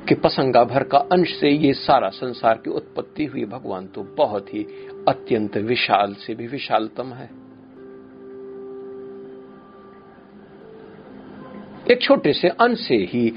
[0.07, 4.53] के पसंगा भर का अंश से ये सारा संसार की उत्पत्ति हुई भगवान तो बहुत
[4.53, 4.63] ही
[5.07, 7.29] अत्यंत विशाल से भी विशालतम है।
[11.91, 13.31] एक छोटे से अंश से ही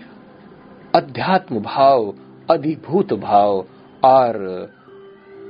[0.94, 2.14] अध्यात्म भाव,
[2.50, 3.66] अधिभूत भाव
[4.04, 4.34] और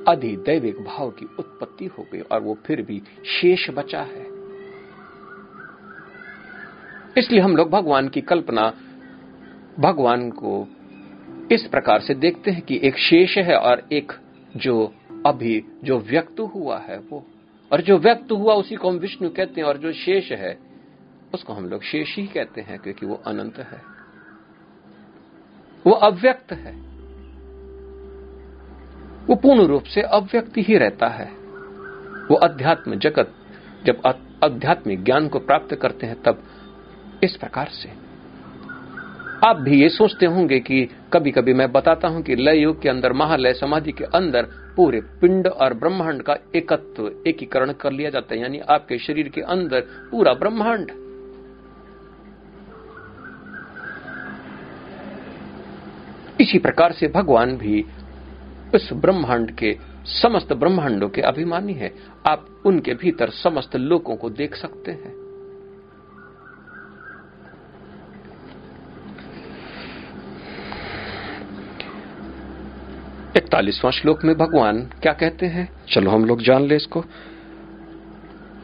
[0.08, 4.33] अधिदैविक भाव की उत्पत्ति हो गई और वो फिर भी शेष बचा है।
[7.18, 8.74] इसलिए हम लोग भगवान की कल्पना,
[9.78, 10.68] भगवान को
[11.52, 14.12] इस प्रकार से देखते हैं कि एक शेष है और एक
[14.56, 14.94] जो
[15.26, 17.26] अभी, जो व्यक्त हुआ है वो।
[17.72, 20.58] और जो व्यक्त हुआ, उसी को हम विष्णु कहते हैं, और जो शेष है,
[21.34, 23.80] उसको हम लोग शेष ही कहते हैं, क्योंकि वो अनंत है।
[25.86, 26.72] वो अव्यक्त है।
[29.26, 31.26] वो पूर्ण रूप से अव्यक्त ही रहता है।
[32.28, 33.34] वो अध्यात्म जगत,
[33.84, 34.02] जब
[34.42, 36.42] अध्यात्मिक ज्ञान को प्राप्त करते हैं, तब
[37.22, 38.04] इस प्रकार से।
[39.46, 42.88] आप भी ये सोचते होंगे कि कभी कभी मैं बताता हूँ कि लय युग के
[42.88, 44.42] अंदर, महालय समाधि के अंदर
[44.76, 49.40] पूरे पिंड और ब्रह्मांड का एकत्व, एकीकरण कर लिया जाता है। यानी आपके शरीर के
[49.40, 50.90] अंदर पूरा ब्रह्मांड।
[56.40, 57.84] इसी प्रकार से भगवान भी
[58.74, 61.94] इस ब्रह्मांड के, समस्त ब्रह्मांडों के अभिमानी है।
[62.26, 65.23] आप उनके भीतर समस्त लोगों को देख सकते हैं।
[73.36, 75.72] इकतालीसवां श्लोक में भगवान क्या कहते हैं?
[75.88, 77.04] चलो हम लोग जान ले इसको।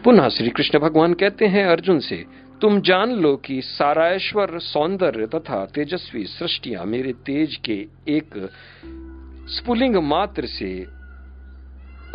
[0.04, 2.24] पुनः श्री कृष्ण भगवान कहते हैं, अर्जुन से,
[2.60, 8.50] तुम जान लो कि साराश्वर सौंदर्य तथा तेजस्वी सृष्टिया मेरे तेज के एक
[9.48, 10.86] स्फुलिंग मात्र से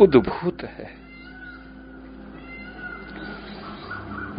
[0.00, 0.90] उद्भूत है।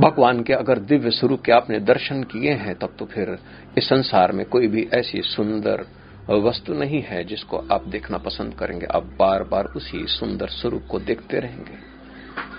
[0.02, 3.38] भगवान के अगर दिव्य स्वरूप के आपने दर्शन किए हैं, तब तो फिर
[3.78, 5.86] इस संसार में कोई भी ऐसी सुंदर
[6.30, 11.00] वस्तु नहीं है जिसको आप देखना पसंद करेंगे। आप बार बार उसी सुंदर स्वरूप को
[11.00, 11.78] देखते रहेंगे।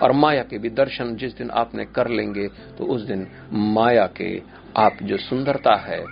[0.01, 4.41] और माया के भी दर्शन जिस दिन आपने कर लेंगे तो उस दिन माया के
[4.77, 6.03] आप जो सुंदरता है,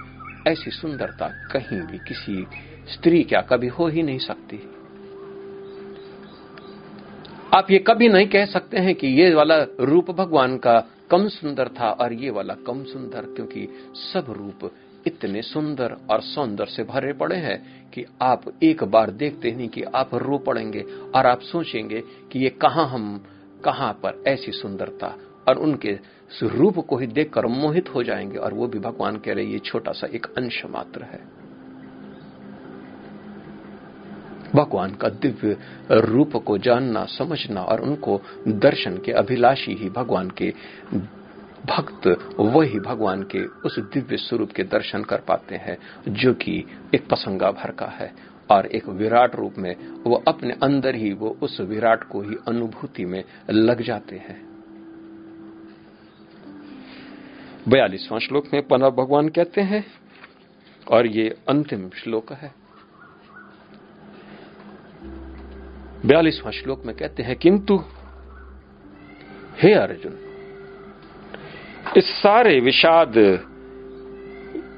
[0.48, 2.46] ऐसी सुंदरता कहीं भी किसी
[2.94, 4.58] स्त्री क्या कभी हो ही नहीं सकती।
[7.56, 10.80] आप ये कभी नहीं कह सकते हैं कि ये वाला रूप भगवान का
[11.12, 14.72] कम सुंदर था और ये वाला कम सुंदर, क्योंकि सब रूप
[15.08, 19.82] इतने सुंदर और सौंदर्य से भरे पड़े हैं कि आप एक बार देखते नहीं कि
[19.82, 20.82] आप रो पड़ेंगे
[21.16, 23.26] और आप सोचेंगे कि ये कहाँ हम,
[23.64, 25.16] कहाँ पर ऐसी सुंदरता।
[25.48, 26.00] और उनके
[26.44, 29.92] रूप को ही देखकर मोहित हो जाएँगे और वो भी भगवान कह रहे ये छोटा
[29.92, 31.38] सा एक अंश मात्र है।
[34.56, 35.58] भगवान का दिव्य
[35.92, 40.54] रूप को जानना, समझना और उनको दर्शन के अभिलाषी ही भगवान के
[41.66, 46.66] भक्त वही भगवान के उस दिव्य स्वरूप के दर्शन कर पाते हैं, जो कि
[46.96, 48.16] एक पसंगा भर का है।
[48.52, 53.06] और एक विराट रूप में वो अपने अंदर ही, वो उस विराट को ही अनुभूति
[53.06, 54.48] में लग जाते हैं।
[57.68, 59.86] बयालीसवां श्लोक में पुनः भगवान कहते हैं,
[60.92, 62.54] और ये अंतिम श्लोक है।
[66.06, 67.84] बयालीसवां श्लोक में कहते हैं, किंतु,
[69.62, 70.27] हे अर्जुन
[71.98, 73.18] इस सारे विषाद,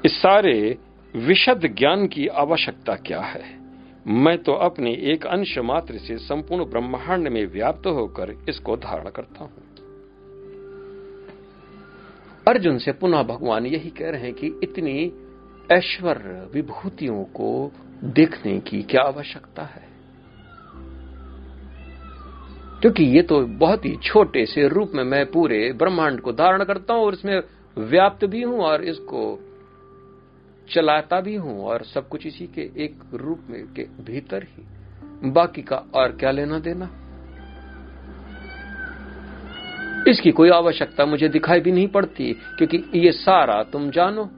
[0.04, 0.78] इस सारे
[1.16, 3.58] विशद ज्ञान की आवश्यकता क्या है?
[4.06, 9.44] मैं तो अपने एक अंश मात्र से संपूर्ण ब्रह्मांड में व्याप्त होकर इसको धारण करता
[9.44, 9.50] हूँ।
[12.48, 15.12] अर्जुन से पुनः भगवान यही कह रहे हैं कि इतनी
[15.72, 17.72] ऐश्वर्य विभूतियों को
[18.04, 19.89] देखने की क्या आवश्यकता है?
[22.80, 26.94] क्योंकि ये तो बहुत ही छोटे से रूप में मैं पूरे ब्रह्मांड को धारण करता
[26.94, 27.40] हूँ और इसमें
[27.76, 29.38] व्याप्त भी हूँ और इसको
[30.68, 35.62] चलाता भी हूँ और सब कुछ इसी के एक रूप में के भीतर ही। बाकी
[35.62, 36.90] का और क्या लेना देना?
[40.08, 44.28] इसकी कोई आवश्यकता मुझे दिखाई भी नहीं पड़ती, क्योंकि ये सारा तुम जानो।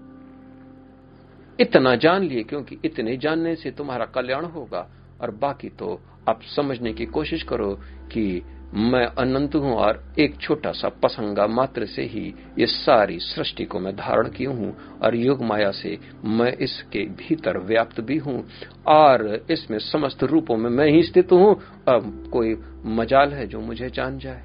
[1.59, 4.87] इतना जान लिए क्योंकि इतने जानने से तुम्हारा कल्याण होगा,
[5.21, 7.75] और बाकी तो आप समझने की कोशिश करो
[8.13, 8.43] कि
[8.75, 13.81] मैं अनंत हूँ और एक छोटा सा पसंगा मात्र से ही ये सारी सृष्टि को
[13.81, 18.49] मैं धारण की हूँ और योग माया से मैं इसके भीतर व्याप्त भी हूँ
[18.87, 23.91] और इसमें समस्त रूपों में मैं ही स्थित हूँ। अब कोई मजाल है जो मुझे
[23.91, 24.43] जान जाए?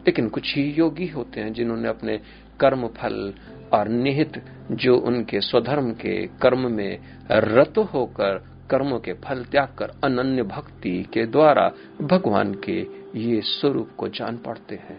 [0.00, 2.20] लेकिन कुछ ही योगी होते हैं जिन्होंने अपने
[2.60, 3.34] कर्म फल
[3.72, 6.98] और निहित जो उनके स्वधर्म के कर्म में
[7.30, 13.88] रत होकर कर्मों के फल त्याग कर अनन्य भक्ति के द्वारा भगवान के ये स्वरूप
[13.98, 14.98] को जान पड़ते हैं।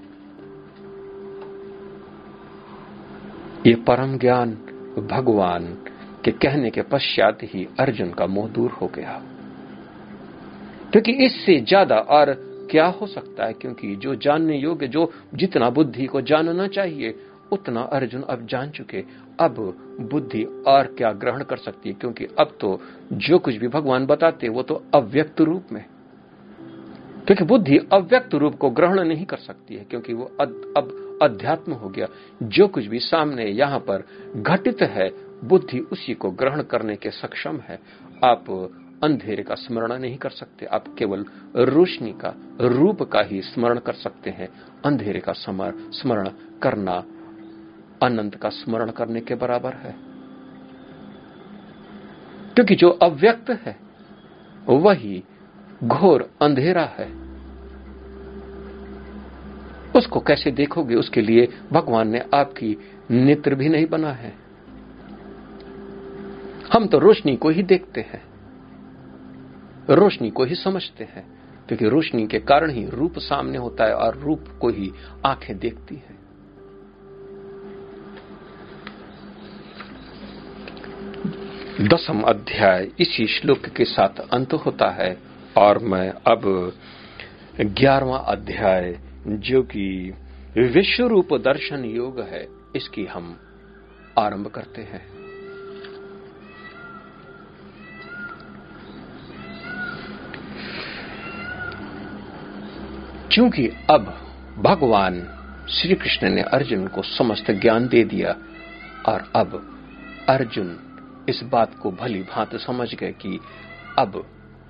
[3.67, 4.51] ये परम ज्ञान
[5.11, 5.65] भगवान
[6.25, 9.21] के कहने के पश्चात ही अर्जुन का मोह दूर हो गया।
[10.91, 12.33] क्योंकि इससे ज़्यादा और
[12.71, 13.53] क्या हो सकता है?
[13.53, 17.15] क्योंकि जो जानने योग्य, जो जितना बुद्धि को जानना चाहिए,
[17.51, 19.03] उतना अर्जुन अब जान चुके।
[19.41, 21.95] अब बुद्धि और क्या ग्रहण कर सकती है?
[21.95, 22.81] क्योंकि अब तो
[23.13, 25.85] जो कुछ भी भगवान बताते, वो तो अव्यक्त रूप में।
[27.25, 31.89] क्योंकि बुद्धि अव्यक्त रूप को ग्रहण नहीं कर सकती है, क्योंकि वो अब अध्यात्म हो
[31.89, 32.07] गया।
[32.43, 34.03] जो कुछ भी सामने यहाँ पर
[34.35, 35.09] घटित है,
[35.43, 37.79] बुद्धि उसी को ग्रहण करने के सक्षम है।
[38.23, 38.45] आप
[39.03, 41.25] अंधेरे का स्मरण नहीं कर सकते, आप केवल
[41.55, 44.49] रोशनी का, रूप का ही स्मरण कर सकते हैं।
[44.85, 46.29] अंधेरे का स्मरण
[46.61, 47.03] करना
[48.03, 49.95] अनंत का स्मरण करने के बराबर है।
[52.53, 53.77] क्योंकि जो अव्यक्त है,
[54.69, 55.23] वही
[55.83, 57.21] घोर अंधेरा है।
[59.95, 60.95] उसको कैसे देखोगे?
[60.95, 62.77] उसके लिए भगवान ने आपकी
[63.11, 64.33] नेत्र भी नहीं बना है।
[66.73, 68.23] हम तो रोशनी को ही देखते हैं।
[69.89, 74.17] रोशनी को ही समझते हैं, क्योंकि रोशनी के कारण ही रूप सामने होता है और
[74.17, 74.91] रूप को ही
[75.25, 76.20] आँखें देखती हैं।
[81.81, 85.17] दसम अध्याय इसी श्लोक के साथ अंत होता है
[85.57, 86.73] और मैं अब
[87.61, 90.13] ग्यारहवा अध्याय, जो कि
[90.57, 93.39] विश्व रूप दर्शन योग है, इसकी हम
[94.19, 95.09] आरंभ करते हैं।
[103.31, 104.17] क्योंकि अब
[104.57, 105.19] भगवान
[105.69, 108.31] श्री कृष्ण ने अर्जुन को समस्त ज्ञान दे दिया
[109.11, 109.79] और अब
[110.29, 110.79] अर्जुन
[111.29, 113.39] इस बात को भली भांत समझ गए कि
[113.99, 114.27] अब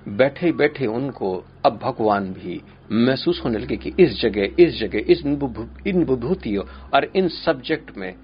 [0.08, 2.62] बैठे बैठे उनको अब भगवान भी
[2.92, 5.22] महसूस होने लगे कि इस जगह इस जगह, इस
[5.86, 8.14] इन विभूतियों और इन सब्जेक्ट में,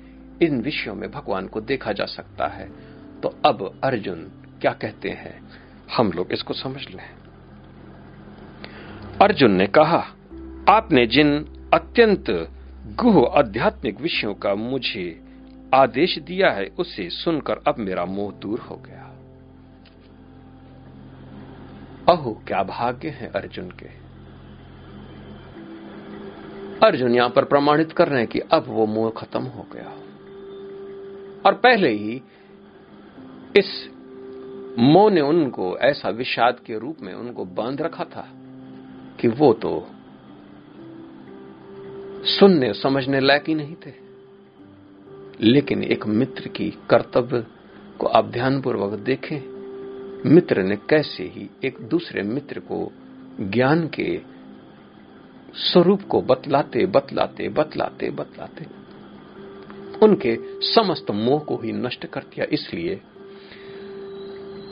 [0.43, 2.69] इन विषयों में भगवान को देखा जा सकता है।
[3.23, 4.17] तो अब अर्जुन
[4.61, 5.41] क्या कहते हैं?
[5.97, 7.11] हम लोग इसको समझ लें।
[9.23, 10.05] अर्जुन ने कहा,
[10.69, 12.53] आपने जिन अत्यंत
[12.87, 15.28] गुह आध्यात्मिक विषयों का मुझे
[15.75, 19.05] आदेश दिया है, उसे सुनकर अब मेरा मोह दूर हो गया।
[22.09, 24.09] अहो, क्या भाग्य है अर्जुन के?
[26.87, 29.93] अर्जुन यहाँ पर प्रमाणित कर रहे हैं कि अब वो मोह खत्म हो गया।
[31.47, 32.23] और पहले ही
[33.59, 33.91] इस
[34.79, 38.29] मोह ने उनको ऐसा विषाद के रूप में उनको बाँध रखा था
[39.21, 39.89] कि वो तो
[42.25, 44.08] सुनने, समझने लायक ही नहीं थे।
[45.41, 47.45] लेकिन एक मित्र की कर्तव्य
[47.99, 49.41] को आप ध्यानपूर्वक देखें।
[50.27, 52.91] मित्र ने कैसे ही एक दूसरे मित्र को
[53.41, 54.21] ज्ञान के
[55.55, 58.67] स्वरूप को बतलाते बतलाते बतलाते बतलाते,
[60.03, 63.01] उनके समस्त मोह को ही नष्ट कर दिया। इसलिए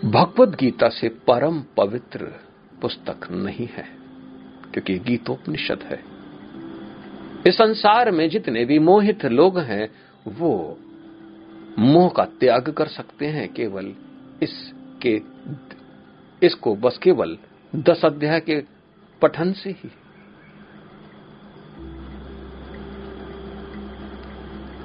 [0.05, 2.33] भगवत गीता से परम पवित्र
[2.83, 3.89] पुस्तक नहीं है,
[4.73, 6.03] क्योंकि गीतोपनिषद है।
[7.47, 9.89] इस संसार में जितने भी मोहित लोग हैं
[10.27, 10.79] वो
[11.79, 13.93] मोह का त्याग कर सकते हैं केवल
[14.43, 15.21] इसके,
[16.43, 17.37] इसको बस केवल
[17.73, 18.61] दस अध्याय के
[19.23, 19.91] पठन से ही।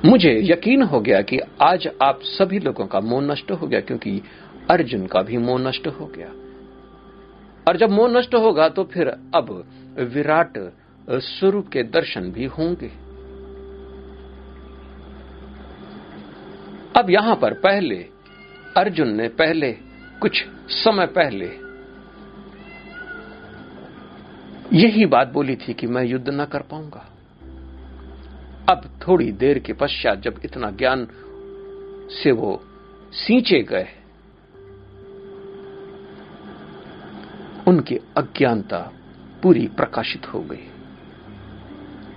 [0.06, 4.22] मुझे यकीन हो गया कि आज आप सभी लोगों का मोह नष्ट हो गया, क्योंकि
[4.70, 6.28] अर्जुन का भी मोह नष्ट हो गया।
[7.68, 9.50] और जब मोह नष्ट होगा तो फिर अब
[10.14, 10.58] विराट
[11.08, 12.92] स्वरूप के दर्शन भी होंगे।
[16.98, 17.96] अब यहाँ पर पहले,
[18.78, 19.72] अर्जुन ने पहले,
[20.22, 21.46] कुछ समय पहले,
[24.74, 27.08] यही बात बोली थी कि मैं युद्ध न कर पाऊँगा।
[28.70, 31.08] अब थोड़ी देर के पश्चात जब इतना ज्ञान
[32.24, 32.64] से वो
[33.12, 33.88] सींचे गए,
[37.68, 38.94] उनकी अज्ञानता
[39.44, 40.68] पूरी प्रकाशित हो गई।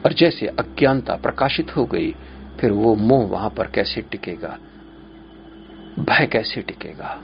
[0.04, 2.14] और जैसे अज्ञानता प्रकाशित हो गई
[2.60, 4.58] फिर वो मोह वहाँ पर कैसे टिकेगा?
[5.98, 7.22] भय कैसे टिकेगा?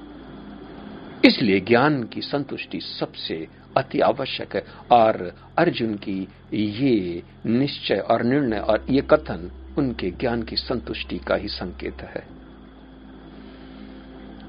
[1.25, 8.59] इसलिए ज्ञान की संतुष्टि सबसे अति आवश्यक है और अर्जुन की ये निश्चय और निर्णय
[8.59, 12.27] और ये कथन उनके ज्ञान की संतुष्टि का ही संकेत है।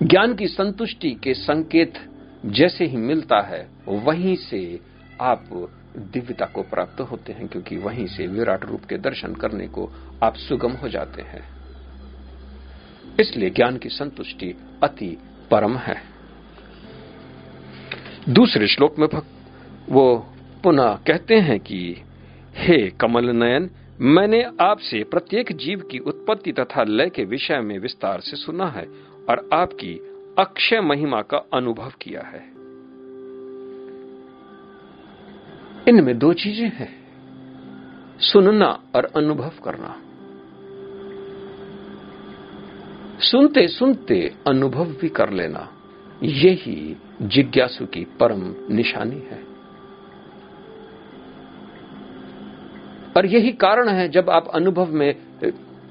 [0.04, 1.94] ज्ञान की संतुष्टि के संकेत
[2.46, 4.80] जैसे ही मिलता है, वहीं से
[5.22, 5.44] आप
[5.98, 9.92] दिव्यता को प्राप्त होते हैं क्योंकि वहीं से विराट रूप के दर्शन करने को
[10.24, 11.62] आप सुगम हो जाते हैं।
[13.20, 15.18] इसलिए ज्ञान की संतुष्टि अति
[15.52, 15.96] परम है।
[18.30, 19.08] दूसरे श्लोक में
[19.90, 21.98] वो पुनः कहते हैं कि,
[22.56, 28.20] हे कमल नयन, मैंने आपसे प्रत्येक जीव की उत्पत्ति तथा लय के विषय में विस्तार
[28.20, 28.86] से सुना है
[29.30, 30.00] और आपकी
[30.40, 32.61] अक्षय महिमा का अनुभव किया है।
[35.90, 36.90] इनमें दो चीज़ें हैं।
[38.20, 39.96] सुनना और अनुभव करना।
[43.20, 45.72] सुनते सुनते अनुभव भी कर लेना।
[46.24, 49.44] यही जिज्ञासु की परम निशानी है।
[53.18, 55.16] और यही कारण है, जब आप अनुभव में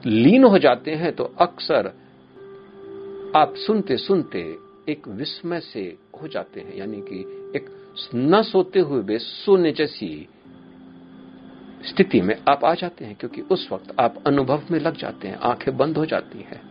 [0.06, 1.92] लीन हो जाते हैं तो अक्सर
[3.36, 4.56] आप सुनते सुनते
[4.88, 7.20] एक विस्मय से हो जाते हैं, यानी कि
[7.56, 7.79] एक
[8.14, 10.28] न सोते हुए भी सोने जैसी
[11.84, 15.36] स्थिति में आप आ जाते हैं, क्योंकि उस वक्त आप अनुभव में लग जाते हैं,
[15.36, 16.62] आँखें बंद हो जाती हैं।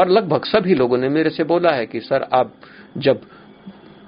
[0.00, 2.54] और लगभग सभी लोगों ने मेरे से बोला है कि, सर, आप
[2.98, 3.20] जब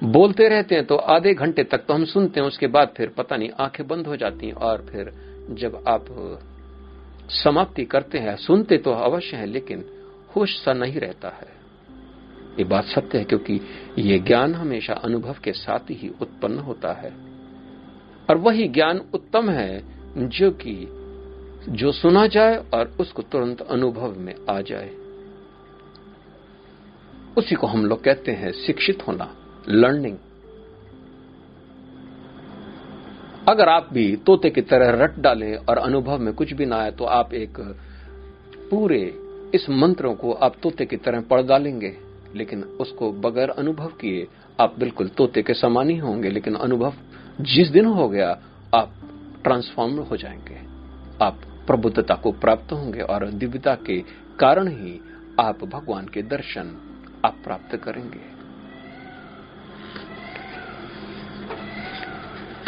[0.05, 3.37] बोलते रहते हैं तो आधे घंटे तक तो हम सुनते हैं, उसके बाद फिर पता
[3.37, 5.13] नहीं, आँखें बंद हो जाती हैं, और फिर
[5.51, 6.05] जब आप
[7.29, 9.85] समाप्ति करते हैं, सुनते तो अवश्य है, लेकिन
[10.37, 11.56] होश सा नहीं रहता है।
[12.59, 13.61] ये बात सत्य है क्योंकि
[13.99, 17.13] ये ज्ञान हमेशा अनुभव के साथ ही उत्पन्न होता है।
[18.31, 19.85] और वही ज्ञान उत्तम है
[20.29, 20.87] जो कि,
[21.69, 24.91] जो सुना जाए और उसको तुरंत अनुभव में आ जाए।
[27.39, 29.37] उसी को हम लोग कहते हैं शिक्षित होना
[29.69, 30.17] लर्निंग
[33.49, 36.91] अगर आप भी तोते की तरह रट डालें और अनुभव में कुछ भी ना आए
[36.91, 37.61] तो आप एक
[38.71, 39.15] पूरे
[39.55, 42.06] इस मंत्रों को आप तोते की तरह पढ़ डालेंगे।
[42.37, 44.27] लेकिन उसको बगैर अनुभव किए
[44.61, 46.95] आप बिल्कुल तोते के समान ही होंगे, लेकिन अनुभव
[47.41, 48.31] जिस दिन हो गया,
[48.75, 48.93] आप
[49.45, 50.61] ट्रांसफॉर्म हो जाएँगे।
[51.25, 54.01] आप प्रबुद्धता को प्राप्त होंगे और दिव्यता के
[54.39, 55.01] कारण ही
[55.41, 56.93] आप भगवान के दर्शन
[57.25, 58.37] आप प्राप्त करेंगे।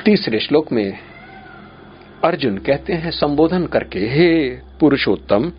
[0.02, 0.98] तीसरे श्लोक में
[2.24, 4.50] अर्जुन कहते हैं, संबोधन करके, हे
[4.80, 5.52] पुरुषोत्तम,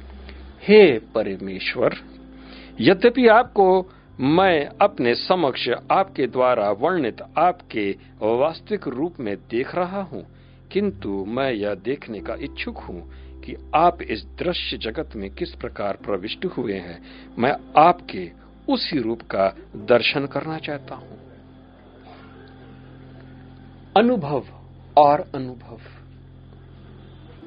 [0.63, 1.95] हे परमेश्वर,
[2.81, 7.89] यद्यपि आपको मैं अपने समक्ष आपके द्वारा वर्णित आपके
[8.21, 10.23] वास्तविक रूप में देख रहा हूँ,
[10.71, 13.01] किंतु मैं यह देखने का इच्छुक हूँ
[13.41, 16.99] कि आप इस दृश्य जगत में किस प्रकार प्रविष्ट हुए हैं।
[17.37, 18.29] मैं आपके
[18.69, 19.47] उसी रूप का
[19.85, 21.17] दर्शन करना चाहता हूँ।
[23.97, 24.43] अनुभव
[24.97, 25.79] और अनुभव।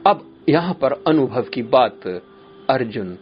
[0.07, 2.07] अब यहाँ पर अनुभव की बात
[2.71, 3.17] अर्जुन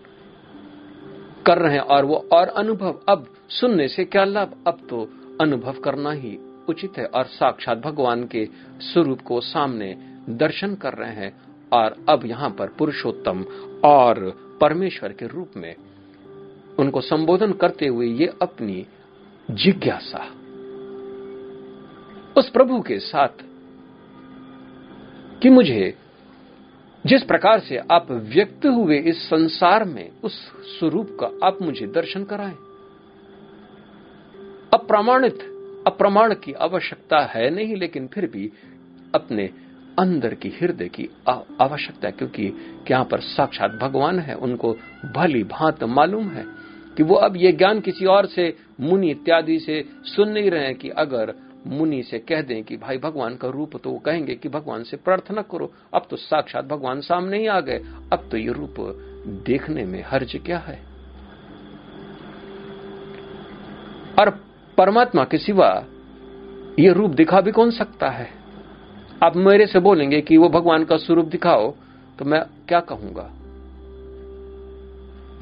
[1.51, 4.65] कर रहे हैं और वो और अनुभव, अब सुनने से क्या लाभ?
[4.67, 5.09] अब तो
[5.41, 6.39] अनुभव करना ही
[6.69, 8.49] उचित है और साक्षात भगवान के
[8.81, 9.95] स्वरूप को सामने
[10.31, 11.33] दर्शन कर रहे हैं
[11.73, 13.45] और अब यहाँ पर पुरुषोत्तम
[13.85, 14.21] और
[14.61, 15.75] परमेश्वर के रूप में
[16.79, 18.87] उनको संबोधन करते हुए ये अपनी
[19.51, 20.27] जिज्ञासा
[22.37, 23.43] उस प्रभु के साथ
[25.43, 25.95] कि मुझे
[27.07, 30.35] जिस प्रकार से आप व्यक्त हुए इस संसार में, उस
[30.79, 32.57] स्वरूप का आप मुझे दर्शन कराएँ।
[34.75, 35.39] अप्रमाणित,
[35.87, 38.53] अप्रमाण की आवश्यकता है नहीं, लेकिन फिर भी
[39.15, 39.51] अपने
[39.99, 41.09] अंदर की हृदय की
[41.61, 42.53] आवश्यकता क्योंकि
[42.91, 44.73] यहाँ पर साक्षात भगवान है, उनको
[45.15, 46.45] भली भांत मालूम है
[46.97, 50.75] कि वो अब ये ज्ञान किसी और से, मुनि इत्यादि से सुन नहीं रहे हैं
[50.75, 51.35] कि अगर
[51.67, 54.97] मुनि से कह दें कि भाई भगवान का रूप तो वो कहेंगे कि भगवान से
[54.97, 57.79] प्रार्थना करो। अब तो साक्षात भगवान सामने ही आ गए।
[58.13, 58.75] अब तो ये रूप
[59.47, 60.79] देखने में हर्ज क्या है?
[64.19, 64.31] और
[64.79, 65.87] परमात्मा के सिवा
[66.79, 68.29] ये रूप दिखा भी कौन सकता है?
[69.23, 71.71] आप मेरे से बोलेंगे कि वो भगवान का स्वरूप दिखाओ
[72.19, 73.31] तो मैं क्या कहूँगा?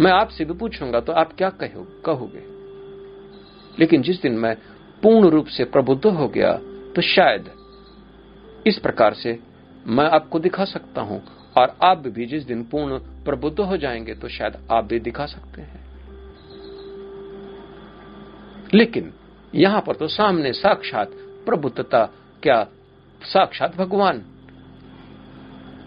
[0.01, 1.51] मैं आपसे भी पूछूँगा तो आप क्या
[2.05, 2.43] कहोगे?
[3.79, 4.57] लेकिन जिस दिन मैं
[5.03, 6.53] पूर्ण रूप से प्रबुद्ध हो गया
[6.97, 7.51] तो शायद
[8.67, 9.39] इस प्रकार से
[9.87, 11.23] मैं आपको दिखा सकता हूँ।
[11.59, 15.63] और आप भी जिस दिन पूर्ण प्रबुद्ध हो जाएँगे तो शायद आप भी दिखा सकते
[15.63, 15.87] हैं।
[18.75, 19.13] लेकिन
[19.55, 21.11] यहाँ पर तो सामने साक्षात
[21.47, 22.05] प्रबुद्धता,
[22.43, 22.67] क्या
[23.23, 24.25] साक्षात भगवान?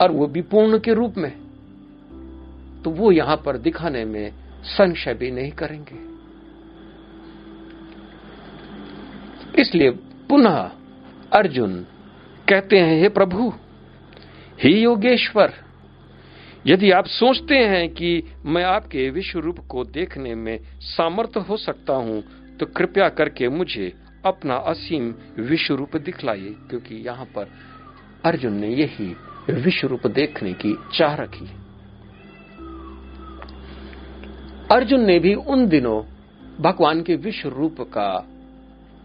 [0.02, 1.32] और वो भी पूर्ण के रूप में।
[2.84, 4.32] तो वो यहाँ पर दिखाने में
[4.64, 6.11] संशय भी नहीं करेंगे।
[9.60, 9.90] इसलिए
[10.30, 10.58] पुनः
[11.32, 11.74] अर्जुन
[12.48, 13.52] कहते हैं, हे प्रभु,
[14.60, 15.54] हे योगेश्वर,
[16.68, 21.94] यदि आप सोचते हैं कि मैं आपके विश्व रूप को देखने में सामर्थ्य हो सकता
[21.96, 22.22] हूँ
[22.58, 23.92] तो कृपया करके मुझे
[24.26, 27.52] अपना असीम विश्व रूप दिखलाइए, क्योंकि यहाँ पर
[28.26, 29.16] अर्जुन ने यही
[29.62, 31.46] विश्व रूप देखने की चाह रखी
[34.72, 36.02] अर्जुन ने भी उन दिनों
[36.62, 38.12] भगवान के विश्व रूप का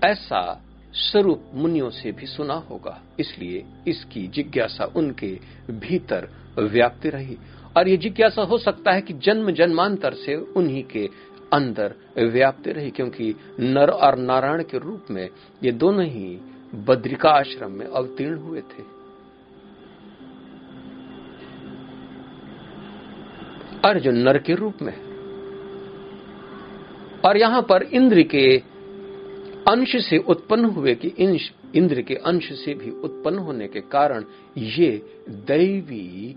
[0.04, 5.38] ऐसा स्वरूप मुनियों से भी सुना होगा। इसलिए इसकी जिज्ञासा उनके
[5.70, 6.28] भीतर
[6.58, 7.36] व्याप्त रही।
[7.76, 11.08] और ये जिज्ञासा हो सकता है कि जन्म जन्मांतर से उन्हीं के
[11.52, 15.28] अंदर व्याप्त रही, क्योंकि नर और नारायण के रूप में
[15.64, 16.40] ये दोनों ही
[16.74, 18.96] बद्रिका आश्रम में अवतीर्ण हुए थे।
[23.84, 25.06] अर्जुन नर के रूप में।
[27.24, 28.62] और यहाँ पर इंद्र के
[29.68, 31.08] अंश से उत्पन्न हुए कि
[31.74, 34.24] इंद्र के अंश से भी उत्पन्न होने के कारण
[34.58, 34.90] ये
[35.28, 36.36] दैवी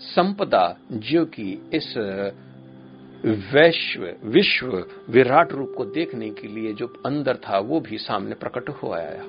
[0.00, 1.94] संपदा जो कि इस
[3.26, 8.68] वैश्व, विश्व विराट रूप को देखने के लिए जो अंदर था, वो भी सामने प्रकट
[8.68, 9.24] हो आया।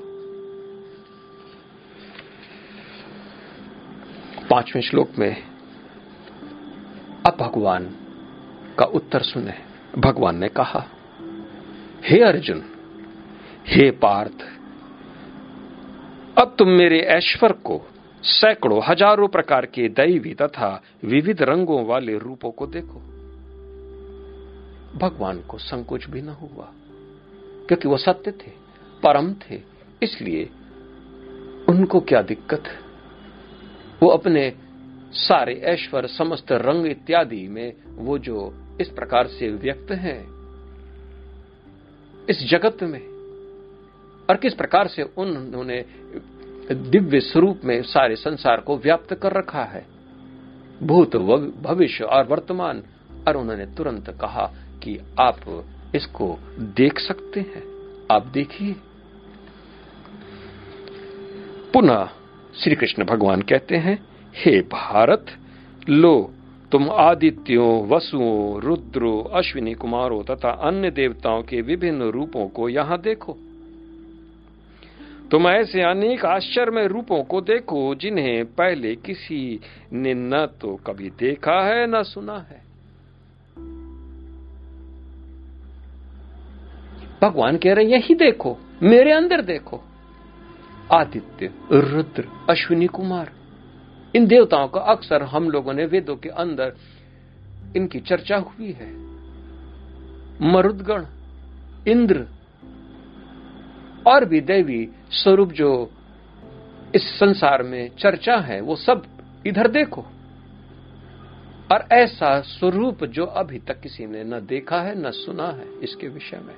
[4.49, 5.35] पाँचवें श्लोक में,
[7.25, 7.95] अब भगवान
[8.79, 9.53] का उत्तर सुने।
[9.97, 10.85] भगवान ने कहा
[12.07, 12.63] हे अर्जुन,
[13.67, 14.41] हे पार्थ,
[16.39, 17.87] अब तुम मेरे ऐश्वर को
[18.23, 22.99] सैकड़ों हज़ारों प्रकार के दैवी तथा विविध रंगों वाले रूपों को देखो।
[24.97, 26.69] भगवान को संकोच भी न हुआ,
[27.67, 28.51] क्योंकि वो सत्य थे,
[29.03, 29.61] परम थे,
[30.03, 30.49] इसलिए
[31.69, 32.63] उनको क्या दिक्कत?
[34.03, 34.53] वो अपने
[35.11, 40.34] सारे ऐश्वर, समस्त रंग इत्यादि में वो जो इस प्रकार से व्यक्त हैं
[42.29, 43.07] इस जगत में
[44.29, 45.85] और किस प्रकार से उन्होंने
[46.71, 49.85] दिव्य स्वरूप में सारे संसार को व्याप्त कर रखा है।
[50.83, 51.15] भूत
[51.61, 52.83] भविष्य और वर्तमान।
[53.27, 54.53] और उन्होंने तुरंत कहा
[54.83, 55.65] कि आप
[55.95, 57.63] इसको देख सकते हैं।
[58.11, 58.75] आप देखिए।
[61.73, 62.09] पुनः
[62.63, 64.05] श्री कृष्ण भगवान कहते हैं,
[64.35, 65.25] हे भारत,
[65.89, 66.34] लो
[66.75, 73.37] तुम आदित्यों वसुओं रुद्रो, अश्विनी कुमारों तथा अन्य देवताओं के विभिन्न रूपों को यहाँ देखो।
[75.31, 79.59] तुम ऐसे अनेक आश्चर्य रूपों को देखो जिन्हें पहले किसी
[79.93, 82.61] ने न तो कभी देखा है, न सुना है।
[87.21, 89.81] भगवान कह रहे यही देखो, मेरे अंदर देखो।
[90.93, 93.44] आदित्य, रुद्र, अश्विनी कुमार।
[94.15, 96.75] इन देवताओं का अक्सर हम लोगों ने वेदों के अंदर
[97.77, 98.93] इनकी चर्चा हुई है।
[100.41, 101.05] मरुदगण,
[101.87, 102.27] इंद्र
[104.07, 105.91] और भी दैवी स्वरूप जो
[106.95, 109.05] इस संसार में चर्चा है, वो सब
[109.47, 110.01] इधर देखो।
[111.71, 116.07] और ऐसा स्वरूप जो अभी तक किसी ने न देखा है, न सुना है, इसके
[116.07, 116.55] विषय में।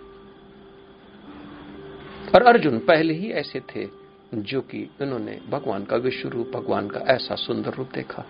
[2.35, 6.99] और अर्जुन पहले ही ऐसे थे जो कि उन्होंने भगवान का विश्व रूप, भगवान का
[6.99, 8.25] ऐसा सुंदर रूप देखा।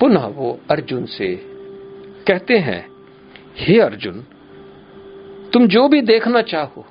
[0.00, 1.36] पुनः वो अर्जुन से
[2.28, 2.88] कहते हैं,
[3.56, 4.26] हे अर्जुन,
[5.52, 6.86] तुम जो भी देखना चाहो,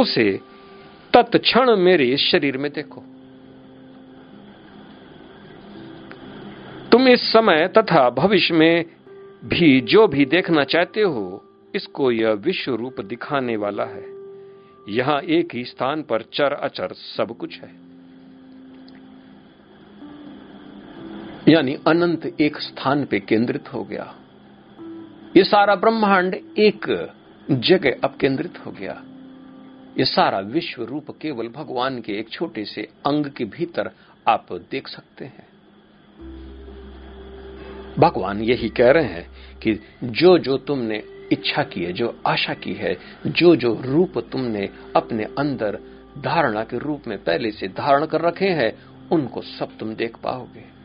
[0.00, 0.40] उसे
[1.12, 3.00] तत्क्षण मेरे शरीर में देखो।
[6.92, 8.84] तुम इस समय तथा भविष्य में
[9.44, 11.45] भी जो भी देखना चाहते हो
[11.76, 14.04] इसको यह विश्व रूप दिखाने वाला है।
[14.88, 17.86] यहाँ एक ही स्थान पर चर अचर सब कुछ है।
[21.48, 24.14] यानी अनंत एक स्थान पे केंद्रित हो गया।
[25.36, 27.10] ये सारा ब्रह्मांड एक
[27.50, 29.02] जगह अब केंद्रित हो गया।
[29.98, 33.90] ये सारा विश्व रूप केवल भगवान के एक छोटे से अंग के भीतर
[34.28, 35.46] आप देख सकते हैं।
[37.98, 41.02] भगवान यही कह रहे हैं कि जो जो तुमने
[41.32, 45.78] इच्छा की है, जो आशा की है, जो जो रूप तुमने अपने अंदर
[46.18, 48.78] धारणा के रूप में पहले से धारण कर रखे हैं,
[49.12, 50.76] उनको सब तुम देख पाओगे।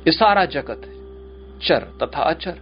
[0.00, 0.82] ये सारा जगत
[1.62, 2.58] चर तथा अचर।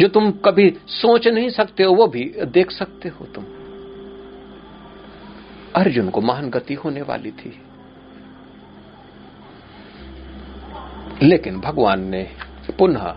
[0.00, 3.44] जो तुम कभी सोच नहीं सकते हो, वो भी देख सकते हो तुम।
[5.76, 7.62] अर्जुन को महान गति होने वाली थी।
[11.22, 12.30] लेकिन भगवान ने
[12.78, 13.16] पुनः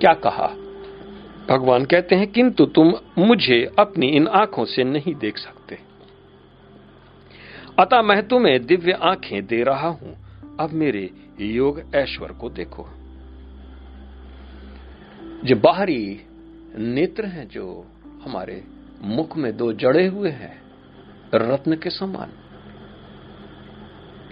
[0.00, 0.61] क्या कहा?
[1.48, 5.78] भगवान कहते हैं, किंतु तुम मुझे अपनी इन आँखों से नहीं देख सकते।
[7.78, 10.16] अतः मैं तुम्हें दिव्य आँखें दे रहा हूँ।
[10.60, 12.88] अब मेरे योग ऐश्वर को देखो।
[15.44, 16.20] जो बाहरी
[16.78, 17.86] नेत्र हैं, जो
[18.24, 18.64] हमारे
[19.02, 20.62] मुख में दो जड़े हुए हैं,
[21.34, 22.32] रत्न के समान,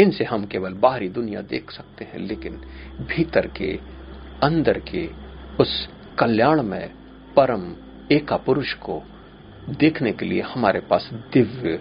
[0.00, 2.52] इनसे हम केवल बाहरी दुनिया देख सकते हैं, लेकिन
[3.00, 3.80] भीतर के,
[4.42, 5.10] अंदर के,
[5.60, 5.88] उस
[6.18, 6.99] कल्याण में
[7.36, 7.74] परम
[8.12, 9.02] एका पुरुष को
[9.68, 11.80] देखने के लिए हमारे पास दिव्य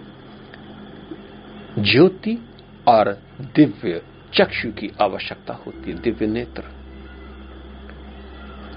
[1.78, 2.48] ज्योति
[2.88, 4.02] और दिव्य
[4.34, 6.62] चक्षु की आवश्यकता होती है, दिव्य नेत्र।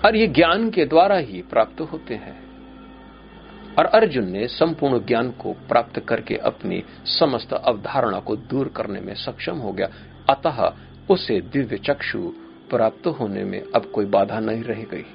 [0.05, 2.43] और ये ज्ञान के द्वारा ही प्राप्त होते हैं।
[3.79, 9.15] और अर्जुन ने संपूर्ण ज्ञान को प्राप्त करके अपनी समस्त अवधारणा को दूर करने में
[9.15, 9.87] सक्षम हो गया।
[10.29, 10.73] अतः
[11.09, 12.33] उसे दिव्य चक्षु
[12.69, 15.05] प्राप्त होने में अब कोई बाधा नहीं रह गई।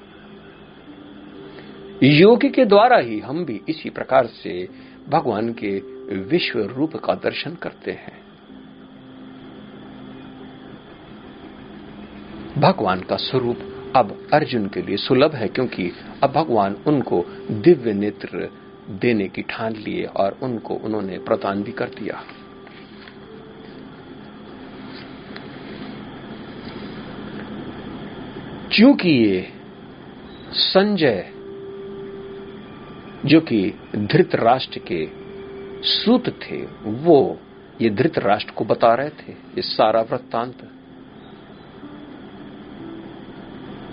[2.03, 4.69] योग के द्वारा ही हम भी इसी प्रकार से
[5.09, 5.79] भगवान के
[6.15, 8.21] विश्व रूप का दर्शन करते हैं।
[12.57, 13.59] भगवान का स्वरूप
[13.95, 15.91] अब अर्जुन के लिए सुलभ है क्योंकि
[16.23, 18.49] अब भगवान उनको दिव्य नेत्र
[18.89, 22.23] देने की ठान लिए और उनको उन्होंने प्रदान भी कर दिया।
[28.75, 29.53] क्योंकि ये
[30.51, 31.33] संजय
[33.25, 35.07] जो कि धृत राष्ट्र के
[35.83, 37.39] सूत थे, वो
[37.81, 40.69] ये धृत राष्ट्र को बता रहे थे, ये सारा वृत्तांत।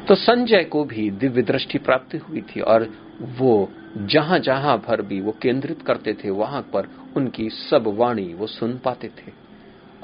[0.09, 5.20] तो संजय को भी दिव्य दृष्टि प्राप्त हुई थी और वो जहाँ जहाँ भर भी
[5.20, 9.33] वो केंद्रित करते थे, वहाँ पर उनकी सब वाणी वो सुन पाते थे।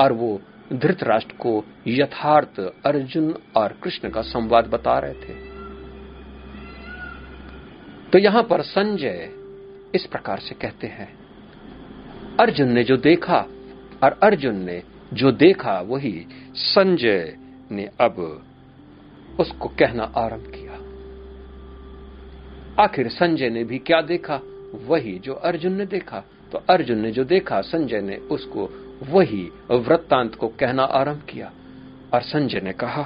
[0.00, 0.40] और वो
[0.72, 5.51] धृतराष्ट्र को यथार्थ अर्जुन और कृष्ण का संवाद बता रहे थे।
[8.12, 9.30] तो यहाँ पर संजय
[9.94, 11.08] इस प्रकार से कहते हैं,
[12.40, 13.46] अर्जुन ने जो देखा
[14.04, 14.82] और अर्जुन ने
[15.12, 17.36] जो देखा वही संजय
[17.70, 18.44] ने अब
[19.40, 20.72] उसको कहना आरंभ किया।
[22.82, 24.40] आखिर संजय ने भी क्या देखा?
[24.86, 28.68] वही जो अर्जुन ने देखा। तो अर्जुन ने जो देखा, संजय ने उसको
[29.08, 31.52] वही वृत्तांत को कहना आरंभ किया।
[32.14, 33.02] और संजय ने कहा,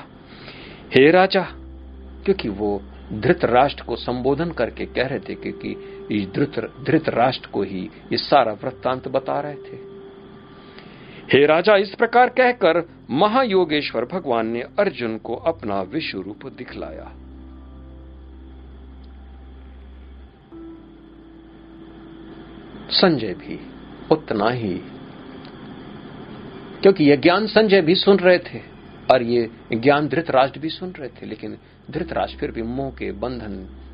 [0.90, 1.42] हे राजा,
[2.24, 2.82] क्योंकि वो
[3.12, 5.70] धृत राष्ट्र को संबोधन करके कह रहे थे कि, कि
[6.10, 9.96] इस धृत धृत राष्ट्र को ही ये सारा वृत्तांत बता रहे थे।
[11.32, 17.12] हे राजा इस प्रकार कहकर महायोगेश्वर भगवान ने अर्जुन को अपना विश्व रूप दिखलाया।
[22.90, 23.60] संजय भी
[24.10, 24.80] उतना ही
[26.82, 28.75] क्योंकि यह ज्ञान संजय भी सुन रहे थे।
[29.12, 31.56] और ये ज्ञान धृतराष्ट्र भी सुन रहे थे, लेकिन
[31.90, 33.52] धृतराष्ट्र फिर भी मोह के बंधन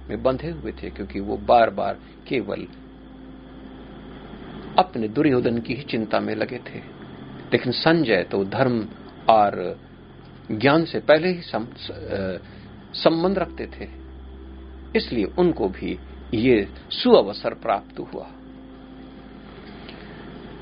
[0.08, 1.98] में बंधे हुए थे, क्योंकि वो बार बार
[2.28, 2.66] केवल
[4.78, 6.78] अपने दुर्योधन की ही चिंता में लगे थे।
[7.52, 8.86] लेकिन संजय तो धर्म
[9.28, 9.78] और
[10.50, 11.42] ज्ञान से पहले ही
[12.94, 13.88] संबंध रखते थे।
[14.96, 15.98] इसलिए उनको भी
[16.34, 18.24] ये सुअवसर प्राप्त हुआ।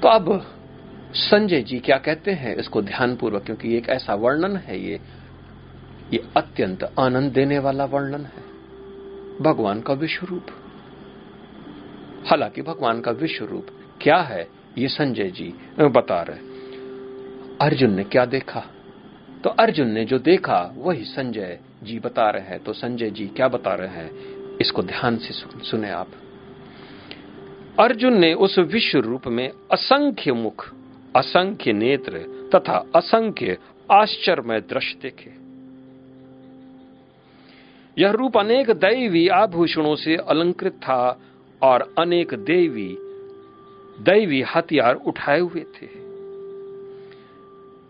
[0.03, 0.29] तो अब
[1.15, 2.55] संजय जी क्या कहते हैं?
[2.57, 5.01] इसको ध्यानपूर्वक, क्योंकि एक ऐसा वर्णन है ये।
[6.13, 8.51] ये अत्यंत आनंद देने वाला वर्णन है।
[9.41, 10.47] भगवान का विश्व रूप
[12.27, 13.67] हालाँकि भगवान का विश्व रूप
[14.01, 14.47] क्या है,
[14.79, 16.49] ये संजय जी बता रहे
[17.61, 18.63] अर्जुन ने क्या देखा?
[19.45, 23.49] तो अर्जुन ने जो देखा, वही संजय जी बता रहे हैं। तो संजय जी क्या
[23.49, 24.11] बता रहे हैं?
[24.61, 25.33] इसको ध्यान से
[25.65, 26.09] सुने आप।
[27.81, 30.69] अर्जुन ने उस विश्व रूप में असंख्य मुख
[31.17, 32.19] असंख्य नेत्र
[32.55, 33.57] तथा असंख्य
[33.91, 35.31] आश्चर्यमय दृश्य देखे
[37.99, 41.21] यह रूप अनेक दैवी आभूषणों से अलंकृत था
[41.63, 42.97] और अनेक देवी,
[44.01, 45.89] दैवी हथियार उठाए हुए थे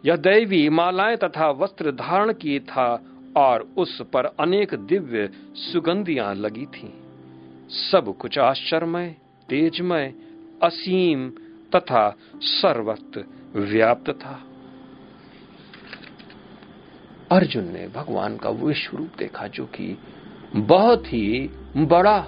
[0.04, 3.04] यह दैवी मालाएँ तथा वस्त्र धारण किए था
[3.36, 6.90] और उस पर अनेक दिव्य सुगंधियाँ लगी थीं।
[7.68, 9.16] सब कुछ आश्चर्यमय,
[9.48, 10.14] तेजमय,
[10.62, 11.30] असीम
[11.76, 12.08] तथा
[12.42, 13.24] सर्वत्र
[13.56, 14.40] व्याप्त था।
[17.32, 19.96] अर्जुन ने भगवान का विश्व रूप देखा जो कि
[20.56, 22.18] बहुत ही बड़ा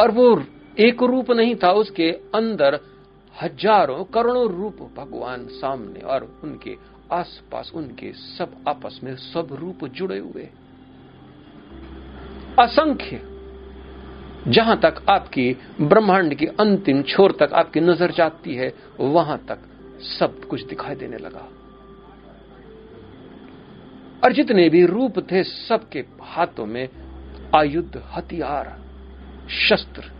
[0.00, 0.42] और वो
[0.78, 2.78] एक रूप नहीं था, उसके अंदर
[3.34, 6.76] हज़ारों करोड़ों रूप भगवान सामने और उनके
[7.12, 10.48] आसपास, उनके सब आपस में सब रूप जुड़े हुए।
[12.58, 13.16] असंख्य
[14.48, 19.58] जहाँ तक आपकी ब्रह्मांड की अंतिम छोर तक आपकी नज़र जाती है, वहाँ तक
[20.00, 21.48] सब कुछ दिखाई देने लगा।
[24.24, 26.88] और जितने भी रूप थे, सबके हाथों में
[27.56, 28.76] आयुध, हथियार,
[29.50, 30.12] शस्त्र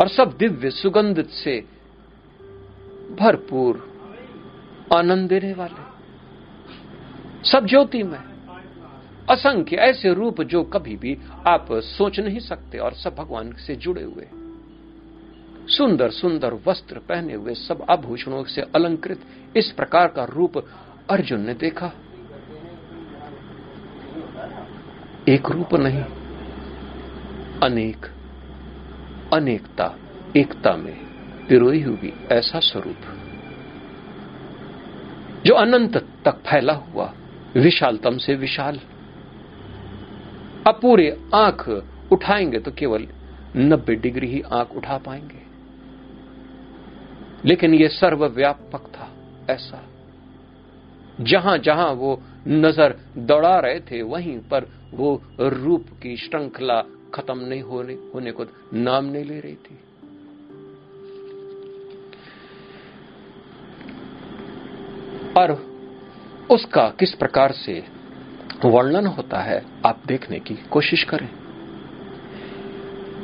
[0.00, 1.60] और सब दिव्य सुगंध से
[3.20, 3.86] भरपूर
[4.94, 5.86] आनंद देने वाले।
[7.50, 8.18] सब ज्योति में
[9.30, 11.16] असंख्य ऐसे रूप जो कभी भी
[11.46, 14.26] आप सोच नहीं सकते और सब भगवान से जुड़े हुए।
[15.68, 19.20] सुंदर सुंदर वस्त्र पहने हुए सब आभूषणों से अलंकृत
[19.56, 20.58] इस प्रकार का रूप
[21.10, 21.92] अर्जुन ने देखा।
[25.28, 26.02] एक रूप नहीं,
[27.62, 28.06] अनेक,
[29.34, 29.94] अनेकता,
[30.36, 30.96] एकता में
[31.48, 33.02] पिरोई हुई ऐसा स्वरूप,
[35.46, 37.12] जो अनंत तक फैला हुआ,
[37.54, 38.80] विशालतम से विशाल।
[40.68, 41.68] अब पूरे आँख
[42.12, 43.06] उठाएँगे तो केवल
[43.56, 45.48] 90 डिग्री ही आँख उठा पाएँगे।
[47.44, 49.08] लेकिन यह सर्वव्यापक था,
[49.50, 49.84] ऐसा।
[51.20, 56.82] जहाँ जहाँ वो नज़र दौड़ा रहे थे, वहीं पर वो रूप की श्रृंखला
[57.14, 58.44] खत्म नहीं होने होने को
[58.74, 59.78] नाम नहीं ले रही थी।
[65.36, 65.52] और
[66.50, 67.97] उसका किस प्रकार से
[68.64, 71.28] वर्णन होता है आप देखने की कोशिश करें।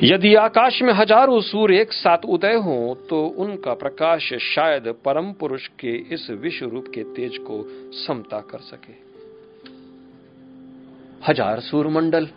[0.02, 2.76] यदि आकाश में हज़ारों सूर्य एक साथ उदय हो
[3.10, 7.62] तो उनका प्रकाश शायद परम पुरुष के इस विश्व रूप के तेज को
[7.98, 8.92] समता कर सके।
[11.22, 12.28] हज़ार सूर्य मंडल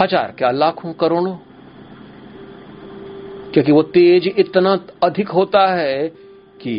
[0.00, 1.36] हज़ार क्या लाखों करोड़ों?
[3.52, 6.08] क्योंकि वो तेज इतना अधिक होता है
[6.60, 6.74] कि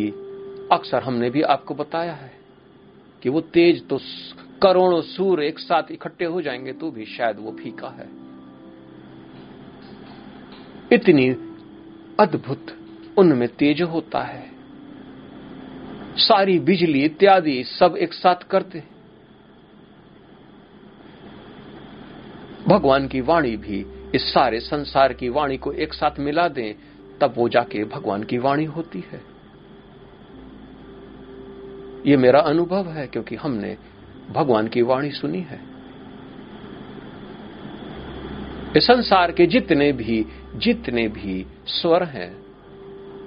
[0.72, 2.31] अक्सर हमने भी आपको बताया है।
[3.22, 4.00] कि वो तेज तो
[4.62, 8.08] करोड़ों सूर्य एक साथ इकट्ठे हो जाएँगे तो भी शायद वो फीका है।
[10.92, 11.28] इतनी
[12.20, 12.76] अद्भुत
[13.18, 14.50] उनमें तेज होता है।
[16.16, 18.82] सारी बिजली, इत्यादि सब एक साथ करते
[22.68, 26.74] भगवान की वाणी भी इस सारे संसार की वाणी को एक साथ मिला दें,
[27.20, 29.31] तब वो जाके भगवान की वाणी होती है।
[32.06, 33.76] ये मेरा अनुभव है, क्योंकि हमने
[34.30, 35.60] भगवान की वाणी सुनी है।
[38.76, 40.26] इस संसार के जितने भी
[40.56, 42.42] जितने भी स्वर हैं,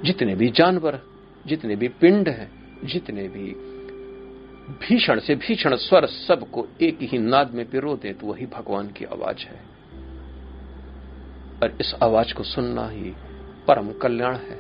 [0.04, 1.02] जितने भी जानवर
[1.48, 2.52] जितने भी पिंड हैं,
[2.84, 3.52] जितने भी
[4.70, 9.06] भीषण से भीषण स्वर सबको एक ही नाद में पिरो दे तो वही भगवान की
[9.06, 9.60] आवाज़ है।
[11.64, 13.14] और इस आवाज़ को सुनना ही
[13.68, 14.60] परम कल्याण है।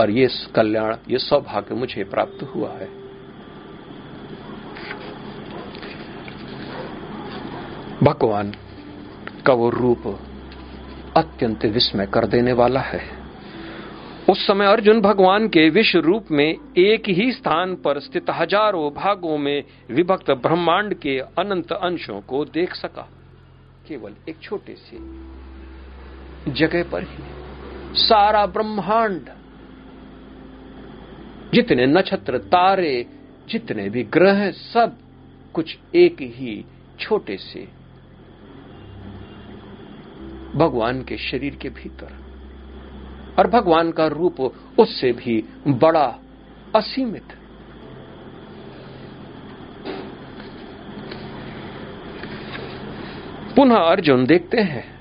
[0.00, 3.01] और ये कल्याण, ये सौभाग्य मुझे प्राप्त हुआ है।
[8.02, 8.50] भगवान
[9.46, 10.06] का वो रूप
[11.16, 13.00] अत्यंत विस्मय कर देने वाला है।
[14.30, 16.46] उस समय अर्जुन भगवान के विश्व रूप में
[16.78, 22.74] एक ही स्थान पर स्थित हज़ारों भागों में विभक्त ब्रह्मांड के अनंत अंशों को देख
[22.74, 23.08] सका।
[23.88, 24.96] केवल एक छोटे से
[26.52, 27.24] जगह पर ही
[27.98, 29.28] सारा ब्रह्मांड।
[31.54, 33.06] जितने नक्षत्र, तारे,
[33.48, 34.96] जितने भी ग्रह सब
[35.54, 36.64] कुछ एक ही
[37.00, 37.66] छोटे से
[40.54, 42.22] भगवान के शरीर के भीतर।
[43.38, 44.40] और भगवान का रूप
[44.78, 46.18] उससे भी बड़ा,
[46.76, 47.24] असीमित।
[53.56, 54.92] पुनः अर्जुन देखते हैं।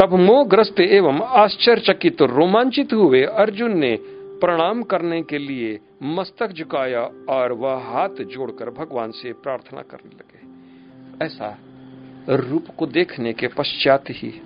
[0.00, 3.98] तब मोहग्रस्त एवं आश्चर्यचकित रोमांचित हुए अर्जुन ने
[4.40, 10.38] प्रणाम करने के लिए मस्तक झुकाया और वह हाथ जोड़कर भगवान से प्रार्थना करने लगे।
[11.24, 11.58] ऐसा
[12.28, 14.42] रूप को देखने के पश्चात ही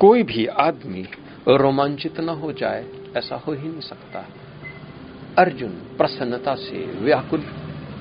[0.00, 1.06] कोई भी आदमी
[1.48, 2.86] रोमांचित न हो जाए,
[3.16, 4.26] ऐसा हो ही नहीं सकता।
[5.38, 7.42] अर्जुन प्रसन्नता से, व्याकुल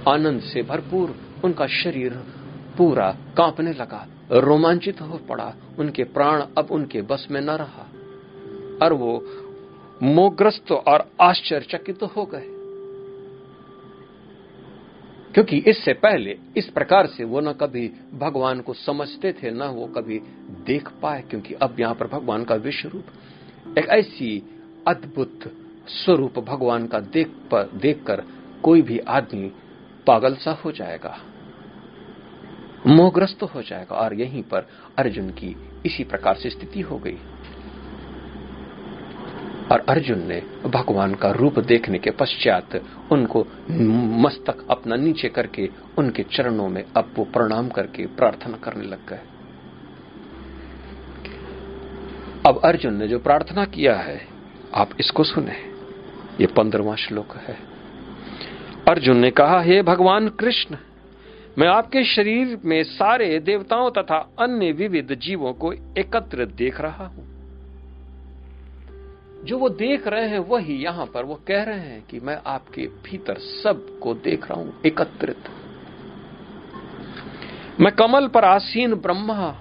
[0.07, 2.13] आनंद से भरपूर उनका शरीर
[2.77, 7.87] पूरा कांपने लगा। रोमांचित हो पड़ा, उनके प्राण अब उनके बस में न रहा।
[8.83, 9.25] और वो
[10.03, 12.50] मोग्रस्त और आश्चर्यचकित हो गए।
[15.33, 19.85] क्योंकि इससे पहले इस प्रकार से वो न कभी भगवान को समझते थे, न वो
[19.87, 20.19] कभी
[20.65, 24.41] देख पाए, क्योंकि अब यहाँ पर भगवान का विश्व रूप। एक ऐसी
[24.87, 25.51] अद्भुत
[25.87, 28.23] स्वरूप भगवान का देख पर, देखकर
[28.63, 29.51] कोई भी आदमी
[30.07, 31.17] पागल सा हो जाएगा,
[32.87, 34.67] मोहग्रस्त हो जाएगा, और यहीं पर
[34.97, 35.55] अर्जुन की
[35.85, 37.17] इसी प्रकार से स्थिति हो गई।
[39.71, 43.47] और अर्जुन ने भगवान का रूप देखने के पश्चात उनको
[44.21, 49.19] मस्तक अपना नीचे करके उनके चरणों में अब वो प्रणाम करके प्रार्थना करने लग गए।
[52.45, 54.27] अब अर्जुन ने जो प्रार्थना किया है,
[54.75, 55.55] आप इसको सुने।
[56.41, 57.57] ये पंद्रवा श्लोक है।
[58.87, 60.75] अर्जुन ने कहा, हे भगवान कृष्ण,
[61.57, 67.30] मैं आपके शरीर में सारे देवताओं तथा अन्य विविध जीवों को एकत्र देख रहा हूँ।
[69.45, 72.85] जो वो देख रहे हैं वही यहाँ पर वो कह रहे हैं कि मैं आपके
[73.05, 75.49] भीतर सबको देख रहा हूँ, एकत्रित।
[77.79, 79.51] मैं कमल पर आसीन ब्रह्मा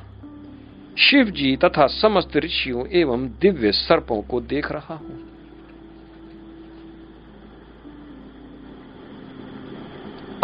[0.99, 5.19] शिव जी तथा समस्त ऋषियों एवं दिव्य सर्पों को देख रहा हूँ।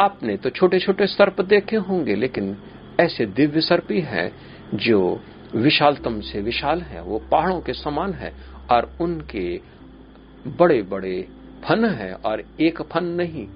[0.00, 2.56] आपने तो छोटे छोटे सर्प देखे होंगे, लेकिन
[3.00, 4.02] ऐसे दिव्य सर्प ही
[4.78, 5.20] जो
[5.54, 8.32] विशालतम से विशाल है, वो पहाड़ों के समान है
[8.70, 9.60] और उनके
[10.48, 11.20] बड़े बड़े
[11.64, 13.46] फन है और एक फन नहीं,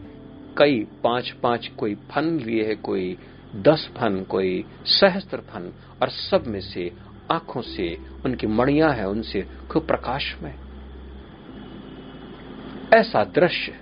[0.58, 3.16] कई पाँच पाँच कोई फन लिए है, कोई
[3.56, 6.90] दस फन, कोई सहस्त्र फन, और सब में से
[7.30, 10.54] आँखों से उनकी मणियाँ है, उनसे खूब प्रकाश में
[12.94, 13.72] ऐसा दृश्य,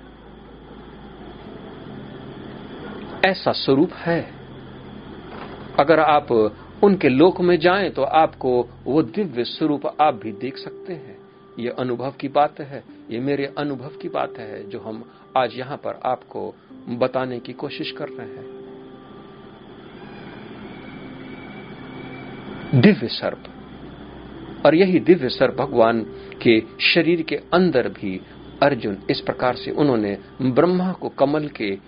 [3.25, 4.21] ऐसा स्वरूप है।
[5.79, 6.33] अगर आप
[6.83, 8.51] उनके लोक में जाएँ तो आपको
[8.85, 11.18] वो दिव्य स्वरूप आप भी देख सकते हैं।
[11.59, 15.77] ये अनुभव की बात है, ये मेरे अनुभव की बात है, जो हम आज यहाँ
[15.77, 16.55] पर आपको
[16.89, 18.59] बताने की कोशिश कर रहे हैं।
[22.81, 23.45] दिव्य सर्प।
[24.67, 26.03] और यही दिव्य सर्प भगवान
[26.43, 28.21] के शरीर के अंदर भी
[28.63, 31.79] अर्जुन इस प्रकार से उन्होंने ब्रह्मा को कमल के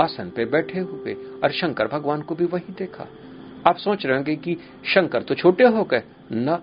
[0.00, 3.06] आसन पे बैठे हुए और शंकर भगवान को भी वही देखा।
[3.66, 6.02] आप सोच रहे होंगे कि शंकर तो छोटे हो गए।
[6.32, 6.56] न,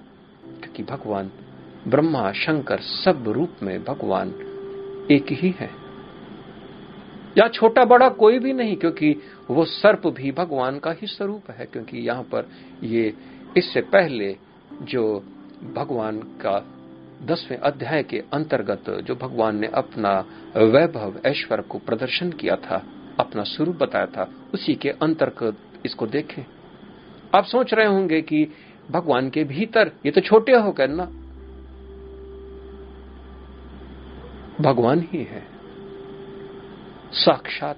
[0.64, 1.32] क्योंकि भगवान
[1.88, 4.30] ब्रह्मा, शंकर सब रूप में भगवान
[5.12, 5.70] एक ही है।
[7.38, 9.16] या छोटा बड़ा कोई भी नहीं, क्योंकि
[9.50, 12.50] वो सर्प भी भगवान का ही स्वरूप है, क्योंकि यहाँ पर
[12.84, 13.14] ये
[13.58, 14.36] इससे पहले
[14.82, 15.04] जो
[15.74, 16.58] भगवान का
[17.24, 20.14] दसवें अध्याय के अंतर्गत जो भगवान ने अपना
[20.58, 22.82] वैभव ऐश्वर्य को प्रदर्शन किया था,
[23.20, 26.44] अपना स्वरूप बताया था, उसी के अंतर्गत इसको देखें।
[27.36, 28.48] आप सोच रहे होंगे कि
[28.92, 31.10] भगवान के भीतर ये तो छोटे हो गए ना।
[34.62, 35.44] भगवान ही है।
[37.14, 37.78] साक्षात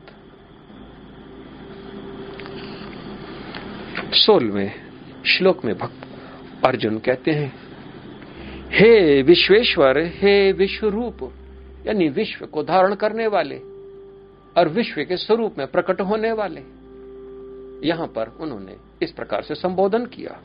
[4.15, 4.71] सोलवें
[5.25, 6.05] श्लोक में भक्त
[6.65, 7.53] अर्जुन कहते हैं,
[8.71, 11.32] हे विश्वेश्वर, हे विश्व रूप
[11.88, 13.57] यानी विश्व को धारण करने वाले
[14.55, 16.61] और विश्व के स्वरूप में प्रकट होने वाले,
[17.88, 20.39] यहाँ पर उन्होंने इस प्रकार से संबोधन किया।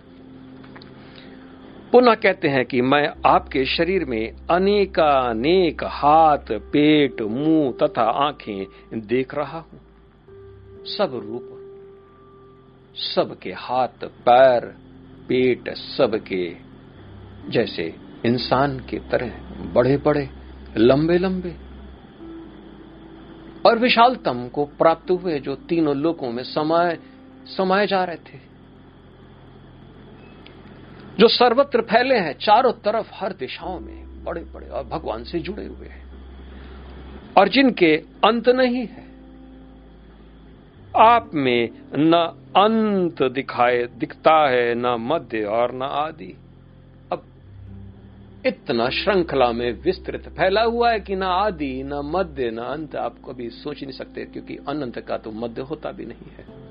[1.92, 9.34] पुनः कहते हैं कि मैं आपके शरीर में अनेकानेक हाथ, पेट, मुँह तथा आँखें देख
[9.34, 9.80] रहा हूँ।
[10.84, 11.48] सब रूप,
[12.94, 14.64] सबके हाथ, पैर,
[15.28, 16.56] पेट, सबके
[17.48, 17.94] जैसे
[18.26, 19.30] इंसान के तरह
[19.72, 20.28] बड़े बड़े
[20.76, 21.56] लंबे लंबे
[23.68, 26.98] और विशालतम को प्राप्त हुए जो तीनों लोकों में समाये
[27.56, 28.51] समाये जा रहे थे।
[31.22, 35.66] जो सर्वत्र फैले हैं, चारों तरफ़ हर दिशाओं में बड़े बड़े और भगवान से जुड़े
[35.66, 36.12] हुए हैं।
[37.38, 39.04] और जिनके अंत नहीं है,
[40.96, 42.14] आप में न
[42.56, 46.36] अंत दिखाए, दिखता है, न मध्य और न आदि।
[47.12, 47.22] अब
[48.46, 53.16] इतना श्रृंखला में विस्तृत फैला हुआ है कि न आदि, न मध्य, न अंत आप
[53.28, 56.61] कभी सोच नहीं सकते, क्योंकि अनंत का तो मध्य होता भी नहीं है।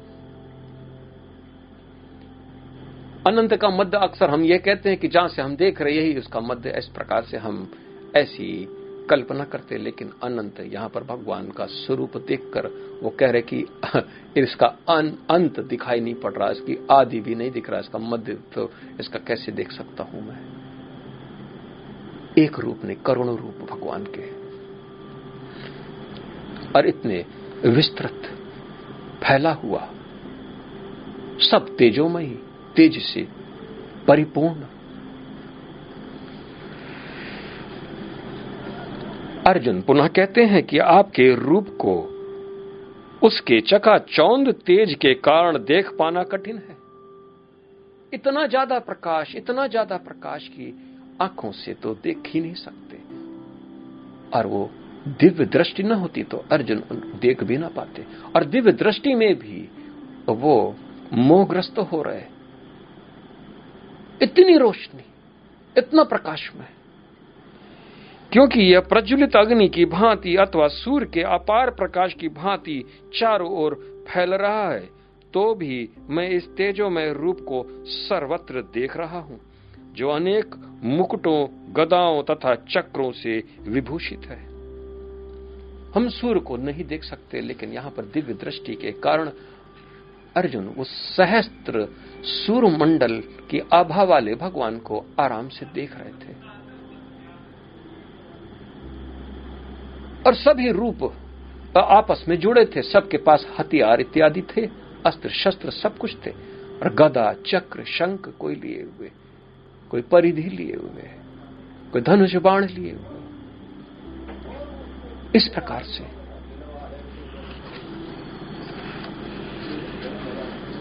[3.27, 6.19] अनंत का मध्य अक्सर हम ये कहते हैं कि जहाँ से हम देख रहे यही
[6.19, 7.71] उसका मध्य इस प्रकार से हम
[8.15, 8.67] ऐसी
[9.09, 12.67] कल्पना करते लेकिन अनंत यहाँ पर भगवान का स्वरूप देखकर
[13.03, 13.65] वो कह रहे कि
[14.37, 18.33] इसका अन, अंत दिखाई नहीं पड़ रहा इसकी आदि भी नहीं दिख रहा इसका मध्य
[18.33, 20.39] तो इसका कैसे देख सकता हूँ मैं?
[22.37, 24.29] एक रूप ने करोड़ों रूप भगवान के।
[26.71, 27.25] और इतने
[27.65, 28.21] विस्तृत
[29.23, 29.89] फैला हुआ
[31.39, 32.39] सब तेजोमयी
[32.75, 33.27] तेज से
[34.07, 34.65] परिपूर्ण।
[39.47, 41.95] अर्जुन पुनः कहते हैं कि आपके रूप को
[43.21, 46.75] उसके चकाचौंध तेज के कारण देख पाना कठिन है।
[48.13, 50.73] इतना ज़्यादा प्रकाश, इतना ज़्यादा प्रकाश की
[51.21, 52.99] आँखों से तो देख ही नहीं सकते।
[54.31, 54.69] और वो
[55.19, 56.83] दिव्य दृष्टि न होती तो अर्जुन
[57.21, 58.05] देख भी ना पाते।
[58.35, 59.67] और दिव्य दृष्टि में भी
[60.27, 60.75] वो
[61.13, 62.21] मोहग्रस्त हो रहे
[64.21, 65.03] इतनी रोशनी,
[65.75, 66.67] इतना प्रकाश में
[68.31, 72.83] क्योंकि यह प्रज्वलित अग्नि की भांति अथवा सूर्य के अपार प्रकाश की भांति
[73.19, 73.73] चारों ओर
[74.07, 74.89] फैल रहा है
[75.33, 79.39] तो भी मैं इस तेजो में रूप को सर्वत्र देख रहा हूँ,
[79.93, 84.39] जो अनेक मुकुटों, गदाओं तथा चक्रों से विभूषित है।
[85.95, 89.29] हम सूर्य को नहीं देख सकते, लेकिन यहाँ पर दिव्य दृष्टि के कारण
[90.37, 91.87] अर्जुन उस सहस्त्र
[92.23, 96.33] सूर्य मंडल की आभा वाले भगवान को आराम से देख रहे थे।
[100.27, 101.03] और सभी रूप
[101.77, 104.69] आपस में जुड़े थे, सबके पास हथियार इत्यादि थे,
[105.05, 106.31] अस्त्र शस्त्र सब कुछ थे,
[106.81, 109.11] और गदा, चक्र, शंख कोई लिए हुए,
[109.89, 111.09] कोई परिधि लिए हुए,
[111.91, 113.19] कोई धनुष बाण लिए हुए।
[115.35, 116.20] इस प्रकार से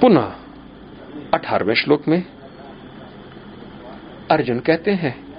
[0.00, 0.34] पुनः
[1.34, 2.24] अठारहवें श्लोक में
[4.30, 5.34] अर्जुन कहते हैं,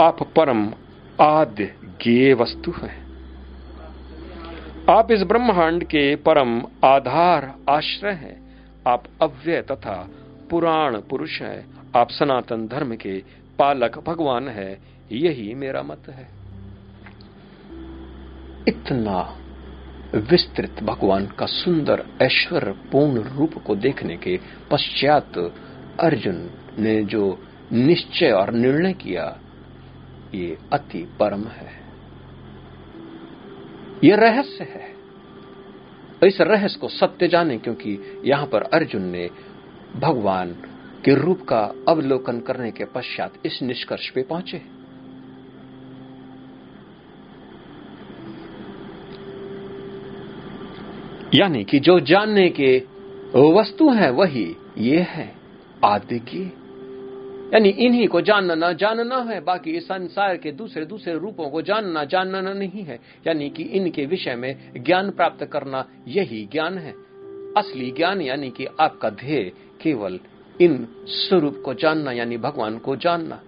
[0.00, 0.72] आप परम
[1.20, 3.08] आद्य ज्ञे वस्तु हैं।
[4.90, 10.10] आप इस ब्रह्मांड के परम आधार आश्रय हैं। आप अव्यय तथा
[10.50, 13.22] पुराण पुरुष हैं। आप सनातन धर्म के
[13.58, 14.78] पालक भगवान है।
[15.12, 16.28] यही मेरा मत है।
[18.68, 19.36] इतना
[20.14, 24.40] विस्तृत भगवान का सुंदर ऐश्वर्य पूर्ण रूप को देखने के
[24.70, 25.38] पश्चात
[26.00, 27.42] अर्जुन ने जो
[27.72, 29.40] निश्चय और निर्णय किया,
[30.34, 31.72] ये अति परम है।
[34.04, 34.94] ये रहस्य है।
[36.28, 39.30] इस रहस्य को सत्य जाने क्योंकि यहाँ पर अर्जुन ने
[39.96, 40.52] भगवान
[41.04, 44.77] के रूप का अवलोकन करने के पश्चात इस निष्कर्ष पे पहुँचे।
[51.34, 52.82] यानी कि जो जानने के
[53.36, 55.34] वस्तु है, वही ये है,
[55.84, 56.52] आदि की।
[57.54, 62.04] यानी इन्हीं को जानना जानना है, बाकी इस संसार के दूसरे दूसरे रूपों को जानना
[62.04, 66.92] जानना नहीं है। यानी कि इनके विषय में ज्ञान प्राप्त करना यही ज्ञान है।
[67.56, 69.52] असली ज्ञान यानी कि आपका ध्येय,
[69.82, 70.20] केवल
[70.60, 73.42] इन स्वरूप को जानना, यानी भगवान को जानना।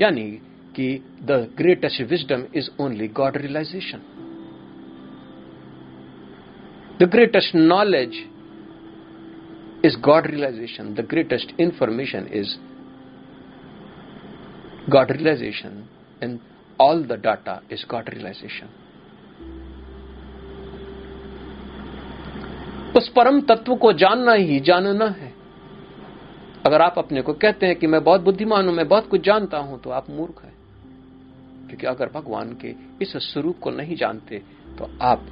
[0.00, 0.30] यानी
[0.76, 4.19] कि the greatest wisdom is only God realization
[7.00, 8.26] The greatest knowledge
[9.82, 10.94] is God realization.
[10.94, 12.58] The greatest information is
[14.90, 15.88] God realization.
[16.20, 16.40] And
[16.78, 18.68] all the data is God realization.
[22.96, 25.32] उस परम तत्व को जानना ही जानना है
[26.66, 29.58] अगर आप अपने को कहते हैं कि मैं बहुत बुद्धिमान हूँ मैं बहुत कुछ जानता
[29.58, 30.54] हूँ तो आप मूर्ख हैं
[31.68, 34.42] क्योंकि अगर भगवान के इस स्वरूप को नहीं जानते
[34.78, 35.28] तो आप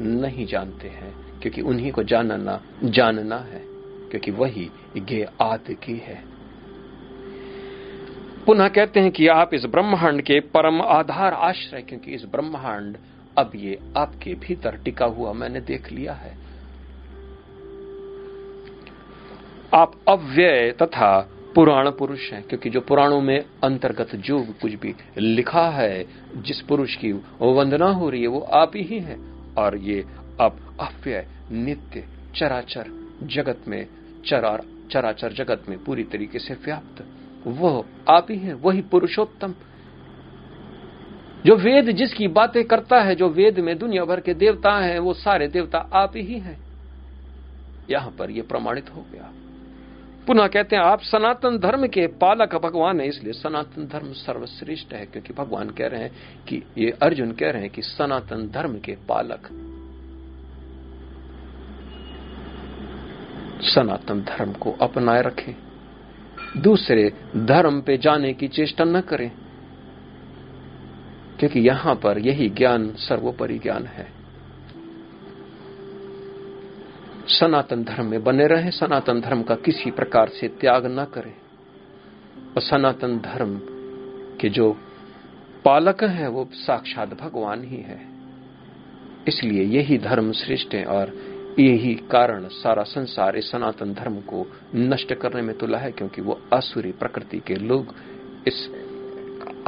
[0.00, 3.62] नहीं जानते हैं, क्योंकि उन्हीं को जानना जानना है,
[4.10, 6.22] क्योंकि वही गे आद की है।
[8.46, 12.96] पुनः कहते हैं कि आप इस ब्रह्मांड के परम आधार आश्रय, क्योंकि इस ब्रह्मांड
[13.38, 16.36] अब ये आपके भीतर टिका हुआ मैंने देख लिया है।
[19.74, 25.68] आप अव्यय तथा पुराण पुरुष हैं, क्योंकि जो पुराणों में अंतर्गत जो कुछ भी लिखा
[25.70, 29.16] है, जिस पुरुष की वंदना हो रही है, वो आप ही है।
[29.58, 30.04] और ये
[30.40, 32.86] अब अव्यय, नित्य, चराचर
[33.22, 33.86] जगत में,
[34.26, 37.04] चरार, चराचर जगत में पूरी तरीके से व्याप्त।
[37.46, 39.54] वो आप ही है, वही पुरुषोत्तम।
[41.46, 45.14] जो वेद जिसकी बातें करता है, जो वेद में दुनिया भर के देवता हैं, वो
[45.14, 46.60] सारे देवता आप ही हैं।
[47.90, 49.32] यहाँ पर ये प्रमाणित हो गया।
[50.26, 55.06] पुनः कहते हैं, आप सनातन धर्म के पालक भगवान है, इसलिए सनातन धर्म सर्वश्रेष्ठ है,
[55.06, 56.12] क्योंकि भगवान कह रहे हैं
[56.48, 59.48] कि, ये अर्जुन कह रहे हैं कि सनातन धर्म के पालक।
[63.62, 65.54] सनातन धर्म को अपनाए रखें।
[66.62, 69.32] दूसरे धर्म पे जाने की चेष्टा न करें,
[71.38, 74.19] क्योंकि यहाँ पर यही ज्ञान सर्वोपरि ज्ञान है।
[77.30, 81.34] सनातन धर्म में बने रहें, सनातन धर्म का किसी प्रकार से त्याग न करें।
[82.56, 83.60] और सनातन धर्म
[84.40, 84.76] के जो
[85.64, 88.00] पालक हैं, वो साक्षात भगवान ही है।
[89.28, 91.12] इसलिए यही धर्म श्रेष्ठ है और
[91.58, 96.40] यही कारण सारा संसार इस सनातन धर्म को नष्ट करने में तुला है, क्योंकि वो
[96.54, 97.94] आसुरी प्रकृति के लोग
[98.46, 98.68] इस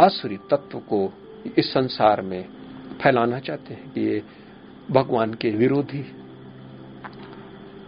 [0.00, 1.12] आसुरी तत्व को
[1.58, 2.44] इस संसार में
[3.02, 4.22] फैलाना चाहते हैं कि ये
[4.90, 6.21] भगवान के विरोधी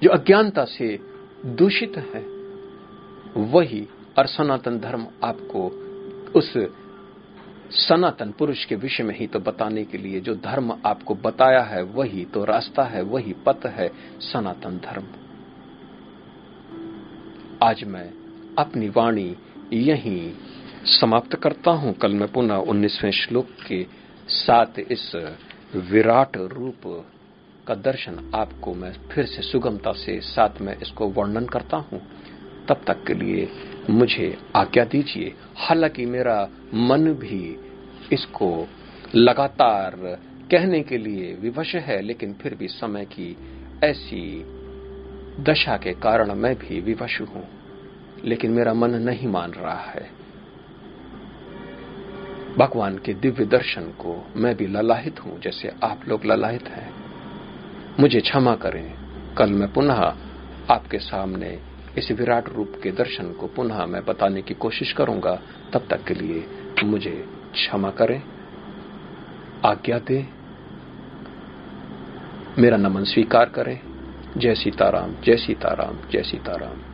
[0.04, 0.98] जो अज्ञानता से
[1.46, 2.20] दूषित है,
[3.42, 3.88] वही
[4.18, 5.62] और सनातन धर्म आपको
[6.38, 6.52] उस
[7.70, 11.82] सनातन पुरुष के विषय में ही तो बताने के लिए जो धर्म आपको बताया है,
[11.82, 13.88] वही तो रास्ता है, वही पथ है
[14.20, 15.06] सनातन धर्म।
[17.62, 18.10] आज मैं
[18.58, 19.36] अपनी वाणी
[19.72, 20.32] यहीं
[21.00, 23.86] समाप्त करता हूँ। कल मैं पुनः उन्नीसवें श्लोक के
[24.28, 25.10] साथ इस
[25.74, 27.10] विराट रूप
[27.66, 32.02] का दर्शन आपको मैं फिर से सुगमता से साथ में इसको वर्णन करता हूँ।
[32.68, 33.48] तब तक के लिए
[33.90, 37.56] मुझे आज्ञा दीजिए। हालाँकि मेरा मन भी
[38.12, 38.68] इसको
[39.14, 39.96] लगातार
[40.50, 43.36] कहने के लिए विवश है, लेकिन फिर भी समय की
[43.84, 44.44] ऐसी
[45.40, 47.48] दशा के कारण मैं भी विवश हूँ।
[48.24, 50.10] लेकिन मेरा मन नहीं मान रहा है।
[52.58, 57.03] भगवान के दिव्य दर्शन को मैं भी ललाहित हूँ, जैसे आप लोग ललाहित हैं।
[58.00, 58.94] मुझे क्षमा करें।
[59.34, 60.14] कल मैं पुनः
[60.70, 61.60] आपके सामने
[61.98, 65.42] इस विराट रूप के दर्शन को पुनः मैं बताने की कोशिश करूँगा।
[65.72, 66.46] तब तक के लिए
[66.84, 68.22] मुझे क्षमा करें।
[69.64, 70.26] आज्ञा दे।
[72.58, 73.80] मेरा नमन स्वीकार करें।
[74.36, 76.93] जय सीताराम जय सीताराम जय सीताराम।